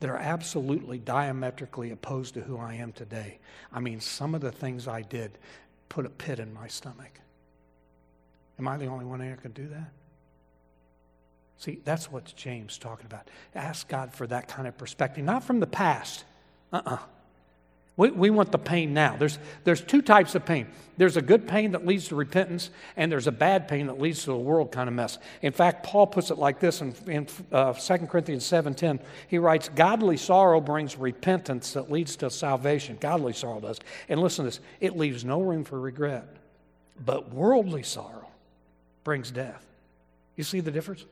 that 0.00 0.08
are 0.08 0.16
absolutely 0.16 0.98
diametrically 0.98 1.90
opposed 1.90 2.32
to 2.34 2.40
who 2.40 2.56
I 2.56 2.74
am 2.74 2.92
today. 2.92 3.38
I 3.70 3.80
mean, 3.80 4.00
some 4.00 4.34
of 4.34 4.40
the 4.40 4.52
things 4.52 4.88
I 4.88 5.02
did 5.02 5.36
put 5.90 6.06
a 6.06 6.10
pit 6.10 6.38
in 6.38 6.54
my 6.54 6.68
stomach. 6.68 7.20
Am 8.58 8.66
I 8.68 8.78
the 8.78 8.86
only 8.86 9.04
one 9.04 9.20
here 9.20 9.32
who 9.32 9.36
can 9.36 9.52
do 9.52 9.68
that? 9.68 9.90
See, 11.58 11.80
that's 11.84 12.10
what 12.10 12.32
James 12.36 12.78
talking 12.78 13.04
about. 13.04 13.28
Ask 13.54 13.86
God 13.86 14.14
for 14.14 14.26
that 14.28 14.48
kind 14.48 14.66
of 14.66 14.78
perspective, 14.78 15.24
not 15.24 15.44
from 15.44 15.60
the 15.60 15.66
past. 15.66 16.24
Uh 16.72 16.76
uh-uh. 16.76 16.94
uh 16.94 16.98
we, 17.96 18.10
we 18.10 18.30
want 18.30 18.52
the 18.52 18.58
pain 18.58 18.92
now. 18.94 19.16
There's, 19.16 19.38
there's 19.64 19.80
two 19.80 20.02
types 20.02 20.34
of 20.34 20.44
pain 20.44 20.66
there's 20.98 21.16
a 21.16 21.22
good 21.22 21.46
pain 21.46 21.72
that 21.72 21.84
leads 21.84 22.08
to 22.08 22.14
repentance, 22.14 22.70
and 22.96 23.12
there's 23.12 23.26
a 23.26 23.32
bad 23.32 23.68
pain 23.68 23.86
that 23.88 24.00
leads 24.00 24.24
to 24.24 24.32
a 24.32 24.38
world 24.38 24.72
kind 24.72 24.88
of 24.88 24.94
mess. 24.94 25.18
In 25.42 25.52
fact, 25.52 25.84
Paul 25.84 26.06
puts 26.06 26.30
it 26.30 26.38
like 26.38 26.58
this 26.58 26.80
in, 26.80 26.94
in 27.06 27.26
uh, 27.52 27.74
2 27.74 27.98
Corinthians 28.06 28.44
7.10. 28.44 29.00
He 29.28 29.38
writes, 29.38 29.68
Godly 29.74 30.16
sorrow 30.16 30.60
brings 30.60 30.96
repentance 30.96 31.74
that 31.74 31.90
leads 31.90 32.16
to 32.16 32.30
salvation. 32.30 32.96
Godly 32.98 33.34
sorrow 33.34 33.60
does. 33.60 33.78
And 34.08 34.20
listen 34.20 34.44
to 34.44 34.50
this 34.50 34.60
it 34.80 34.96
leaves 34.96 35.24
no 35.24 35.42
room 35.42 35.64
for 35.64 35.78
regret. 35.78 36.26
But 37.04 37.32
worldly 37.32 37.82
sorrow 37.82 38.28
brings 39.04 39.30
death. 39.30 39.64
You 40.34 40.44
see 40.44 40.60
the 40.60 40.70
difference? 40.70 41.04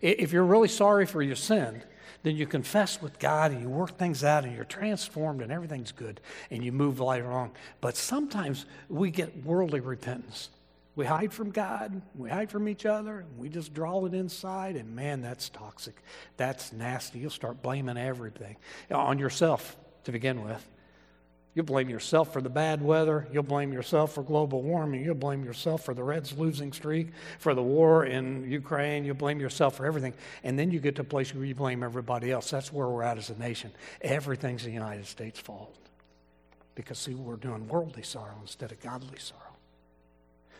If 0.00 0.32
you're 0.32 0.44
really 0.44 0.68
sorry 0.68 1.06
for 1.06 1.22
your 1.22 1.34
sin, 1.34 1.82
then 2.22 2.36
you 2.36 2.46
confess 2.46 3.00
with 3.00 3.18
God 3.18 3.52
and 3.52 3.62
you 3.62 3.68
work 3.68 3.96
things 3.96 4.24
out 4.24 4.44
and 4.44 4.54
you're 4.54 4.64
transformed 4.64 5.40
and 5.40 5.52
everything's 5.52 5.92
good 5.92 6.20
and 6.50 6.64
you 6.64 6.72
move 6.72 7.00
right 7.00 7.24
along. 7.24 7.52
But 7.80 7.96
sometimes 7.96 8.66
we 8.88 9.10
get 9.10 9.44
worldly 9.44 9.80
repentance. 9.80 10.50
We 10.96 11.06
hide 11.06 11.32
from 11.32 11.52
God, 11.52 12.02
we 12.16 12.28
hide 12.28 12.50
from 12.50 12.68
each 12.68 12.84
other, 12.84 13.24
we 13.36 13.48
just 13.48 13.72
draw 13.72 14.04
it 14.04 14.14
inside, 14.14 14.74
and 14.74 14.96
man, 14.96 15.22
that's 15.22 15.48
toxic. 15.48 16.02
That's 16.36 16.72
nasty. 16.72 17.20
You'll 17.20 17.30
start 17.30 17.62
blaming 17.62 17.96
everything 17.96 18.56
on 18.90 19.16
yourself 19.20 19.76
to 20.02 20.10
begin 20.10 20.42
with. 20.42 20.68
You'll 21.58 21.64
blame 21.64 21.90
yourself 21.90 22.32
for 22.32 22.40
the 22.40 22.48
bad 22.48 22.80
weather. 22.80 23.26
You'll 23.32 23.42
blame 23.42 23.72
yourself 23.72 24.14
for 24.14 24.22
global 24.22 24.62
warming. 24.62 25.04
You'll 25.04 25.16
blame 25.16 25.44
yourself 25.44 25.84
for 25.84 25.92
the 25.92 26.04
Reds 26.04 26.38
losing 26.38 26.72
streak, 26.72 27.08
for 27.40 27.52
the 27.52 27.62
war 27.64 28.04
in 28.04 28.48
Ukraine. 28.48 29.04
You'll 29.04 29.16
blame 29.16 29.40
yourself 29.40 29.74
for 29.74 29.84
everything. 29.84 30.14
And 30.44 30.56
then 30.56 30.70
you 30.70 30.78
get 30.78 30.94
to 30.94 31.02
a 31.02 31.04
place 31.04 31.34
where 31.34 31.44
you 31.44 31.56
blame 31.56 31.82
everybody 31.82 32.30
else. 32.30 32.48
That's 32.48 32.72
where 32.72 32.86
we're 32.86 33.02
at 33.02 33.18
as 33.18 33.30
a 33.30 33.38
nation. 33.40 33.72
Everything's 34.02 34.62
the 34.62 34.70
United 34.70 35.08
States' 35.08 35.40
fault. 35.40 35.76
Because, 36.76 36.96
see, 36.96 37.14
we're 37.16 37.34
doing 37.34 37.66
worldly 37.66 38.04
sorrow 38.04 38.38
instead 38.40 38.70
of 38.70 38.78
godly 38.78 39.18
sorrow. 39.18 39.47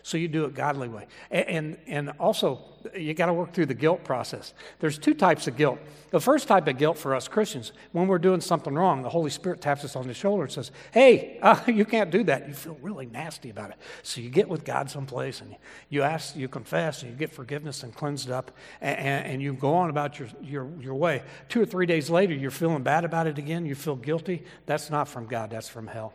So 0.03 0.17
you 0.17 0.29
do 0.29 0.45
it 0.45 0.55
godly 0.55 0.89
way. 0.89 1.07
And, 1.31 1.77
and 1.87 2.11
also, 2.19 2.61
you 2.97 3.15
got 3.15 3.27
to 3.27 3.33
work 3.33 3.53
through 3.53 3.67
the 3.67 3.75
guilt 3.75 4.05
process. 4.05 4.55
There's 4.79 4.99
two 4.99 5.15
types 5.15 5.47
of 5.47 5.57
guilt. 5.57 5.79
The 6.11 6.21
first 6.21 6.49
type 6.49 6.67
of 6.69 6.79
guilt 6.79 6.97
for 6.97 7.15
us 7.15 7.29
Christians, 7.29 7.73
when 7.93 8.09
we're 8.09 8.19
doing 8.19 8.41
something 8.41 8.75
wrong, 8.75 9.03
the 9.03 9.09
Holy 9.11 9.31
Spirit 9.31 9.61
taps 9.61 9.85
us 9.85 9.97
on 9.97 10.07
the 10.07 10.15
shoulder 10.15 10.45
and 10.45 10.53
says, 10.53 10.71
Hey, 10.93 11.39
uh, 11.43 11.61
you 11.67 11.85
can't 11.85 12.11
do 12.11 12.25
that. 12.25 12.49
You 12.49 12.55
feel 12.55 12.79
really 12.81 13.07
nasty 13.07 13.51
about 13.51 13.71
it. 13.71 13.77
So 14.03 14.21
you 14.21 14.31
get 14.31 14.49
with 14.49 14.65
God 14.65 14.91
someplace 14.91 15.41
and 15.41 15.55
you 15.91 16.03
ask, 16.03 16.35
you 16.37 16.49
confess, 16.49 17.03
and 17.03 17.11
you 17.11 17.17
get 17.17 17.33
forgiveness 17.33 17.83
and 17.83 17.95
cleansed 17.95 18.31
up, 18.31 18.53
and, 18.81 19.27
and 19.27 19.43
you 19.43 19.53
go 19.53 19.75
on 19.75 19.91
about 19.91 20.19
your, 20.19 20.29
your, 20.41 20.69
your 20.81 20.95
way. 20.95 21.23
Two 21.49 21.61
or 21.61 21.67
three 21.67 21.87
days 21.87 22.09
later, 22.09 22.35
you're 22.35 22.51
feeling 22.51 22.83
bad 22.83 23.05
about 23.05 23.27
it 23.27 23.39
again. 23.39 23.67
You 23.67 23.75
feel 23.75 23.97
guilty. 23.97 24.45
That's 24.67 24.91
not 24.91 25.09
from 25.09 25.27
God, 25.27 25.51
that's 25.51 25.69
from 25.69 25.87
hell. 25.87 26.15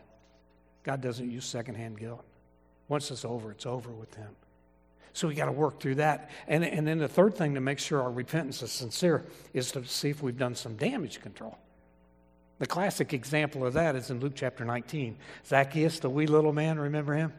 God 0.84 1.02
doesn't 1.02 1.30
use 1.30 1.46
secondhand 1.46 2.00
guilt. 2.00 2.26
Once 2.88 3.10
it's 3.12 3.26
over, 3.26 3.52
it's 3.52 3.66
over 3.66 3.90
with 3.90 4.14
him. 4.16 4.30
So 5.14 5.28
we 5.28 5.36
got 5.36 5.46
to 5.46 5.52
work 5.52 5.80
through 5.80 5.96
that. 5.96 6.32
And, 6.48 6.64
and 6.66 6.88
then 6.88 6.98
the 6.98 7.08
third 7.08 7.36
thing 7.36 7.54
to 7.54 7.62
make 7.62 7.80
sure 7.80 8.02
our 8.02 8.12
repentance 8.12 8.62
is 8.64 8.72
sincere 8.72 9.24
is 9.54 9.72
to 9.74 9.86
see 9.86 10.10
if 10.10 10.24
we've 10.24 10.38
done 10.38 10.56
some 10.56 10.76
damage 10.76 11.22
control. 11.22 11.58
The 12.60 12.66
classic 12.66 13.14
example 13.14 13.66
of 13.66 13.74
that 13.74 13.96
is 13.96 14.10
in 14.10 14.20
Luke 14.20 14.34
chapter 14.36 14.66
19. 14.66 15.18
Zacchaeus, 15.46 16.00
the 16.00 16.10
wee 16.10 16.28
little 16.28 16.54
man, 16.54 16.80
remember 16.80 17.14
him? 17.14 17.34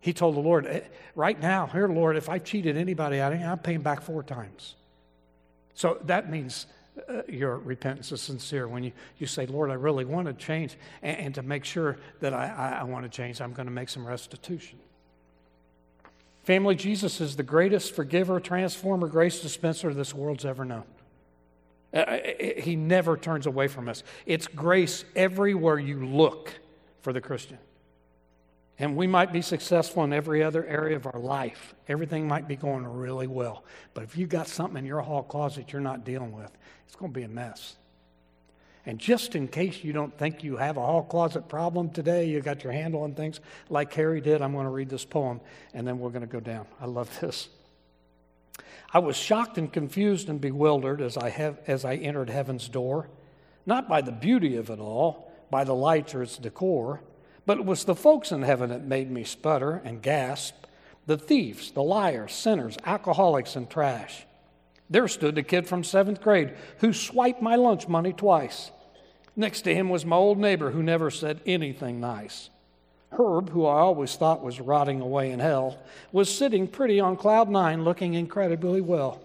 He 0.00 0.12
told 0.12 0.36
the 0.36 0.40
Lord, 0.40 0.66
eh, 0.66 0.80
Right 1.14 1.40
now, 1.40 1.66
here, 1.66 1.88
Lord, 1.88 2.16
if 2.16 2.28
I 2.28 2.38
cheated 2.38 2.76
anybody 2.76 3.20
out 3.20 3.32
of 3.32 3.40
you, 3.40 3.46
I'm 3.46 3.58
paying 3.58 3.80
back 3.80 4.02
four 4.02 4.22
times. 4.22 4.74
So 5.74 5.98
that 6.04 6.30
means 6.30 6.66
uh, 7.08 7.22
your 7.28 7.58
repentance 7.58 8.12
is 8.12 8.20
sincere. 8.20 8.68
When 8.68 8.84
you, 8.84 8.92
you 9.18 9.26
say, 9.26 9.46
Lord, 9.46 9.70
I 9.70 9.74
really 9.74 10.04
want 10.04 10.26
to 10.26 10.32
change, 10.32 10.76
and, 11.02 11.18
and 11.18 11.34
to 11.34 11.42
make 11.42 11.64
sure 11.64 11.98
that 12.20 12.32
I, 12.32 12.46
I, 12.46 12.80
I 12.80 12.82
want 12.84 13.04
to 13.04 13.08
change, 13.08 13.40
I'm 13.40 13.52
going 13.52 13.66
to 13.66 13.72
make 13.72 13.88
some 13.88 14.06
restitution. 14.06 14.78
Family, 16.44 16.76
Jesus 16.76 17.20
is 17.20 17.36
the 17.36 17.42
greatest 17.42 17.94
forgiver, 17.94 18.38
transformer, 18.38 19.08
grace 19.08 19.40
dispenser 19.40 19.94
this 19.94 20.14
world's 20.14 20.44
ever 20.44 20.64
known. 20.64 20.84
Uh, 21.92 21.98
uh 21.98 22.18
he 22.58 22.76
never 22.76 23.16
turns 23.16 23.46
away 23.46 23.66
from 23.66 23.88
us. 23.88 24.02
It's 24.26 24.46
grace 24.46 25.04
everywhere 25.16 25.78
you 25.78 26.06
look 26.06 26.52
for 27.00 27.12
the 27.12 27.20
Christian. 27.20 27.58
And 28.78 28.96
we 28.96 29.06
might 29.06 29.32
be 29.32 29.40
successful 29.40 30.02
in 30.02 30.12
every 30.12 30.42
other 30.42 30.66
area 30.66 30.96
of 30.96 31.06
our 31.06 31.20
life. 31.20 31.74
Everything 31.88 32.26
might 32.26 32.48
be 32.48 32.56
going 32.56 32.84
really 32.84 33.28
well. 33.28 33.64
But 33.92 34.02
if 34.04 34.16
you've 34.16 34.28
got 34.28 34.48
something 34.48 34.78
in 34.78 34.84
your 34.84 35.00
hall 35.00 35.22
closet 35.22 35.72
you're 35.72 35.80
not 35.80 36.04
dealing 36.04 36.32
with, 36.32 36.50
it's 36.86 36.96
going 36.96 37.12
to 37.12 37.18
be 37.18 37.24
a 37.24 37.28
mess. 37.28 37.76
And 38.86 38.98
just 38.98 39.34
in 39.34 39.48
case 39.48 39.82
you 39.82 39.92
don't 39.92 40.16
think 40.18 40.42
you 40.42 40.56
have 40.56 40.76
a 40.76 40.80
hall 40.80 41.04
closet 41.04 41.48
problem 41.48 41.90
today, 41.90 42.28
you 42.28 42.40
got 42.40 42.64
your 42.64 42.72
handle 42.72 43.02
on 43.02 43.14
things 43.14 43.40
like 43.70 43.92
Harry 43.94 44.20
did, 44.20 44.42
I'm 44.42 44.52
going 44.52 44.64
to 44.64 44.70
read 44.70 44.90
this 44.90 45.04
poem 45.04 45.40
and 45.72 45.86
then 45.86 45.98
we're 45.98 46.10
going 46.10 46.22
to 46.22 46.26
go 46.26 46.40
down. 46.40 46.66
I 46.80 46.86
love 46.86 47.18
this. 47.20 47.48
I 48.92 48.98
was 48.98 49.16
shocked 49.16 49.56
and 49.56 49.72
confused 49.72 50.28
and 50.28 50.40
bewildered 50.40 51.00
as 51.00 51.16
I, 51.16 51.30
have, 51.30 51.58
as 51.66 51.84
I 51.84 51.94
entered 51.94 52.28
heaven's 52.28 52.68
door, 52.68 53.08
not 53.66 53.88
by 53.88 54.02
the 54.02 54.12
beauty 54.12 54.56
of 54.56 54.68
it 54.68 54.78
all, 54.78 55.32
by 55.50 55.64
the 55.64 55.74
lights 55.74 56.14
or 56.14 56.22
its 56.22 56.36
decor, 56.36 57.00
but 57.46 57.58
it 57.58 57.64
was 57.64 57.84
the 57.84 57.94
folks 57.94 58.32
in 58.32 58.42
heaven 58.42 58.70
that 58.70 58.84
made 58.84 59.10
me 59.10 59.24
sputter 59.24 59.80
and 59.84 60.02
gasp 60.02 60.54
the 61.06 61.18
thieves, 61.18 61.70
the 61.72 61.82
liars, 61.82 62.32
sinners, 62.32 62.78
alcoholics, 62.84 63.56
and 63.56 63.68
trash. 63.68 64.26
There 64.88 65.08
stood 65.08 65.34
the 65.34 65.42
kid 65.42 65.66
from 65.66 65.84
seventh 65.84 66.20
grade 66.20 66.54
who 66.78 66.92
swiped 66.92 67.42
my 67.42 67.56
lunch 67.56 67.88
money 67.88 68.12
twice. 68.12 68.70
Next 69.36 69.62
to 69.62 69.74
him 69.74 69.88
was 69.88 70.04
my 70.04 70.16
old 70.16 70.38
neighbor 70.38 70.70
who 70.70 70.82
never 70.82 71.10
said 71.10 71.40
anything 71.44 72.00
nice. 72.00 72.50
Herb, 73.10 73.50
who 73.50 73.66
I 73.66 73.78
always 73.78 74.16
thought 74.16 74.42
was 74.42 74.60
rotting 74.60 75.00
away 75.00 75.30
in 75.30 75.40
hell, 75.40 75.78
was 76.12 76.34
sitting 76.34 76.66
pretty 76.66 77.00
on 77.00 77.16
cloud 77.16 77.48
nine 77.48 77.84
looking 77.84 78.14
incredibly 78.14 78.80
well. 78.80 79.20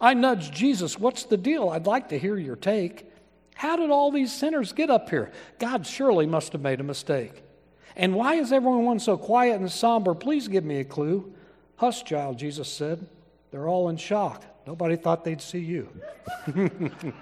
I 0.00 0.14
nudged 0.14 0.52
Jesus, 0.52 0.98
What's 0.98 1.24
the 1.24 1.36
deal? 1.36 1.70
I'd 1.70 1.86
like 1.86 2.10
to 2.10 2.18
hear 2.18 2.36
your 2.36 2.56
take. 2.56 3.10
How 3.56 3.76
did 3.76 3.90
all 3.90 4.10
these 4.10 4.32
sinners 4.32 4.72
get 4.74 4.90
up 4.90 5.08
here? 5.08 5.32
God 5.58 5.86
surely 5.86 6.26
must 6.26 6.52
have 6.52 6.60
made 6.60 6.78
a 6.78 6.84
mistake. 6.84 7.42
And 7.96 8.14
why 8.14 8.34
is 8.34 8.52
everyone 8.52 8.98
so 8.98 9.16
quiet 9.16 9.58
and 9.58 9.72
somber? 9.72 10.14
Please 10.14 10.46
give 10.46 10.62
me 10.62 10.80
a 10.80 10.84
clue. 10.84 11.32
Hush, 11.76 12.04
child, 12.04 12.38
Jesus 12.38 12.70
said. 12.70 13.06
They're 13.50 13.66
all 13.66 13.88
in 13.88 13.96
shock. 13.96 14.44
Nobody 14.66 14.96
thought 14.96 15.24
they'd 15.24 15.40
see 15.40 15.60
you. 15.60 15.88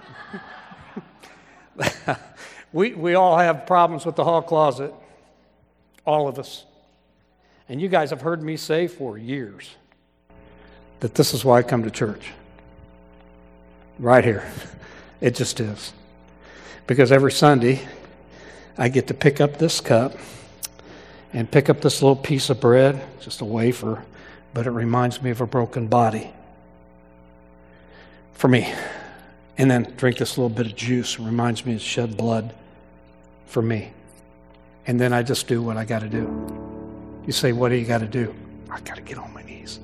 we, 2.73 2.95
we 2.95 3.15
all 3.15 3.39
have 3.39 3.65
problems 3.65 4.05
with 4.05 4.17
the 4.17 4.25
hall 4.25 4.43
closet, 4.43 4.93
all 6.05 6.27
of 6.27 6.41
us. 6.41 6.65
And 7.69 7.81
you 7.81 7.89
guys 7.89 8.11
have 8.11 8.23
heard 8.23 8.43
me 8.43 8.57
say 8.57 8.89
for 8.89 9.17
years 9.17 9.71
that 10.99 11.15
this 11.15 11.33
is 11.33 11.45
why 11.45 11.59
I 11.59 11.63
come 11.63 11.85
to 11.85 11.93
church. 11.93 12.33
Right 14.01 14.25
here. 14.25 14.51
It 15.21 15.37
just 15.37 15.59
is. 15.59 15.95
Because 16.87 17.11
every 17.11 17.33
Sunday, 17.33 17.81
I 18.77 18.89
get 18.89 19.07
to 19.07 19.15
pick 19.15 19.41
up 19.41 19.59
this 19.59 19.81
cup 19.81 20.17
and 21.33 21.51
pick 21.51 21.69
up 21.71 21.81
this 21.81 22.03
little 22.03 22.17
piece 22.17 22.51
of 22.51 22.61
bread, 22.61 23.03
just 23.21 23.41
a 23.41 23.45
wafer, 23.45 24.05
but 24.53 24.67
it 24.67 24.71
reminds 24.71 25.23
me 25.23 25.31
of 25.31 25.41
a 25.41 25.47
broken 25.47 25.87
body 25.87 26.31
for 28.33 28.49
me. 28.49 28.73
And 29.57 29.71
then 29.71 29.95
drink 29.97 30.19
this 30.19 30.37
little 30.37 30.51
bit 30.51 30.67
of 30.67 30.77
juice. 30.77 31.15
It 31.19 31.23
reminds 31.23 31.65
me 31.65 31.75
of 31.75 31.81
shed 31.81 32.17
blood 32.17 32.55
for 33.47 33.63
me. 33.63 33.93
And 34.87 35.01
then 35.01 35.13
I 35.13 35.23
just 35.23 35.47
do 35.47 35.63
what 35.63 35.77
I 35.77 35.85
got 35.85 36.01
to 36.01 36.09
do. 36.09 36.23
You 37.27 37.33
say, 37.33 37.53
What 37.53 37.71
do 37.71 37.77
you 37.77 37.87
got 37.87 37.99
to 37.99 38.07
do? 38.07 38.35
I 38.69 38.81
got 38.81 38.97
to 38.97 39.03
get 39.03 39.17
on 39.17 39.33
my 39.33 39.43
knees. 39.43 39.79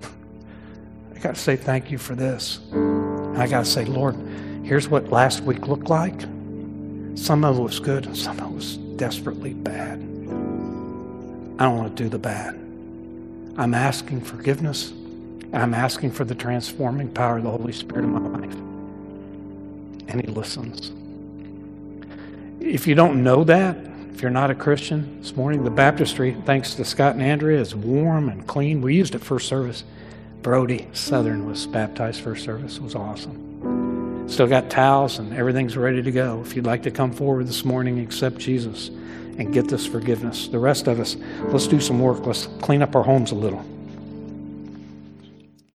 I 1.14 1.18
got 1.18 1.34
to 1.34 1.40
say 1.40 1.56
thank 1.56 1.90
you 1.90 1.98
for 1.98 2.14
this. 2.14 2.60
And 2.72 3.36
I 3.38 3.46
got 3.48 3.64
to 3.64 3.70
say, 3.70 3.84
Lord, 3.84 4.16
here's 4.66 4.88
what 4.88 5.10
last 5.10 5.42
week 5.44 5.68
looked 5.68 5.88
like. 5.88 6.22
Some 7.14 7.44
of 7.44 7.56
it 7.56 7.62
was 7.62 7.78
good, 7.78 8.14
some 8.16 8.38
of 8.40 8.50
it 8.50 8.54
was 8.54 8.76
desperately 8.96 9.54
bad. 9.54 10.00
I 11.58 11.64
don't 11.64 11.78
want 11.78 11.96
to 11.96 12.02
do 12.02 12.08
the 12.08 12.18
bad. 12.18 12.54
I'm 13.56 13.72
asking 13.72 14.22
forgiveness, 14.22 14.90
and 14.90 15.56
I'm 15.56 15.72
asking 15.72 16.10
for 16.10 16.24
the 16.24 16.34
transforming 16.34 17.08
power 17.08 17.38
of 17.38 17.44
the 17.44 17.50
Holy 17.50 17.72
Spirit 17.72 18.04
in 18.04 18.12
my 18.12 18.40
life. 18.40 18.54
And 20.08 20.20
He 20.20 20.26
listens. 20.26 20.92
If 22.60 22.86
you 22.86 22.94
don't 22.96 23.22
know 23.22 23.44
that, 23.44 23.78
if 24.12 24.20
you're 24.20 24.30
not 24.30 24.50
a 24.50 24.54
Christian 24.54 25.20
this 25.20 25.36
morning, 25.36 25.62
the 25.62 25.70
baptistry, 25.70 26.36
thanks 26.44 26.74
to 26.74 26.84
Scott 26.84 27.14
and 27.14 27.22
Andrea, 27.22 27.60
is 27.60 27.74
warm 27.74 28.28
and 28.28 28.46
clean. 28.46 28.80
We 28.82 28.96
used 28.96 29.14
it 29.14 29.22
first 29.22 29.48
service. 29.48 29.84
Brody 30.42 30.88
Southern 30.92 31.46
was 31.46 31.66
baptized 31.66 32.20
first 32.20 32.44
service. 32.44 32.76
It 32.76 32.82
was 32.82 32.94
awesome. 32.94 33.45
Still 34.26 34.48
got 34.48 34.70
towels 34.70 35.18
and 35.18 35.32
everything's 35.32 35.76
ready 35.76 36.02
to 36.02 36.10
go. 36.10 36.42
If 36.44 36.56
you'd 36.56 36.66
like 36.66 36.82
to 36.82 36.90
come 36.90 37.12
forward 37.12 37.46
this 37.46 37.64
morning, 37.64 38.00
accept 38.00 38.38
Jesus 38.38 38.88
and 39.38 39.52
get 39.52 39.68
this 39.68 39.86
forgiveness. 39.86 40.48
The 40.48 40.58
rest 40.58 40.88
of 40.88 40.98
us, 40.98 41.16
let's 41.48 41.66
do 41.66 41.80
some 41.80 42.00
work. 42.00 42.26
Let's 42.26 42.46
clean 42.60 42.82
up 42.82 42.96
our 42.96 43.02
homes 43.02 43.32
a 43.32 43.34
little. 43.34 43.64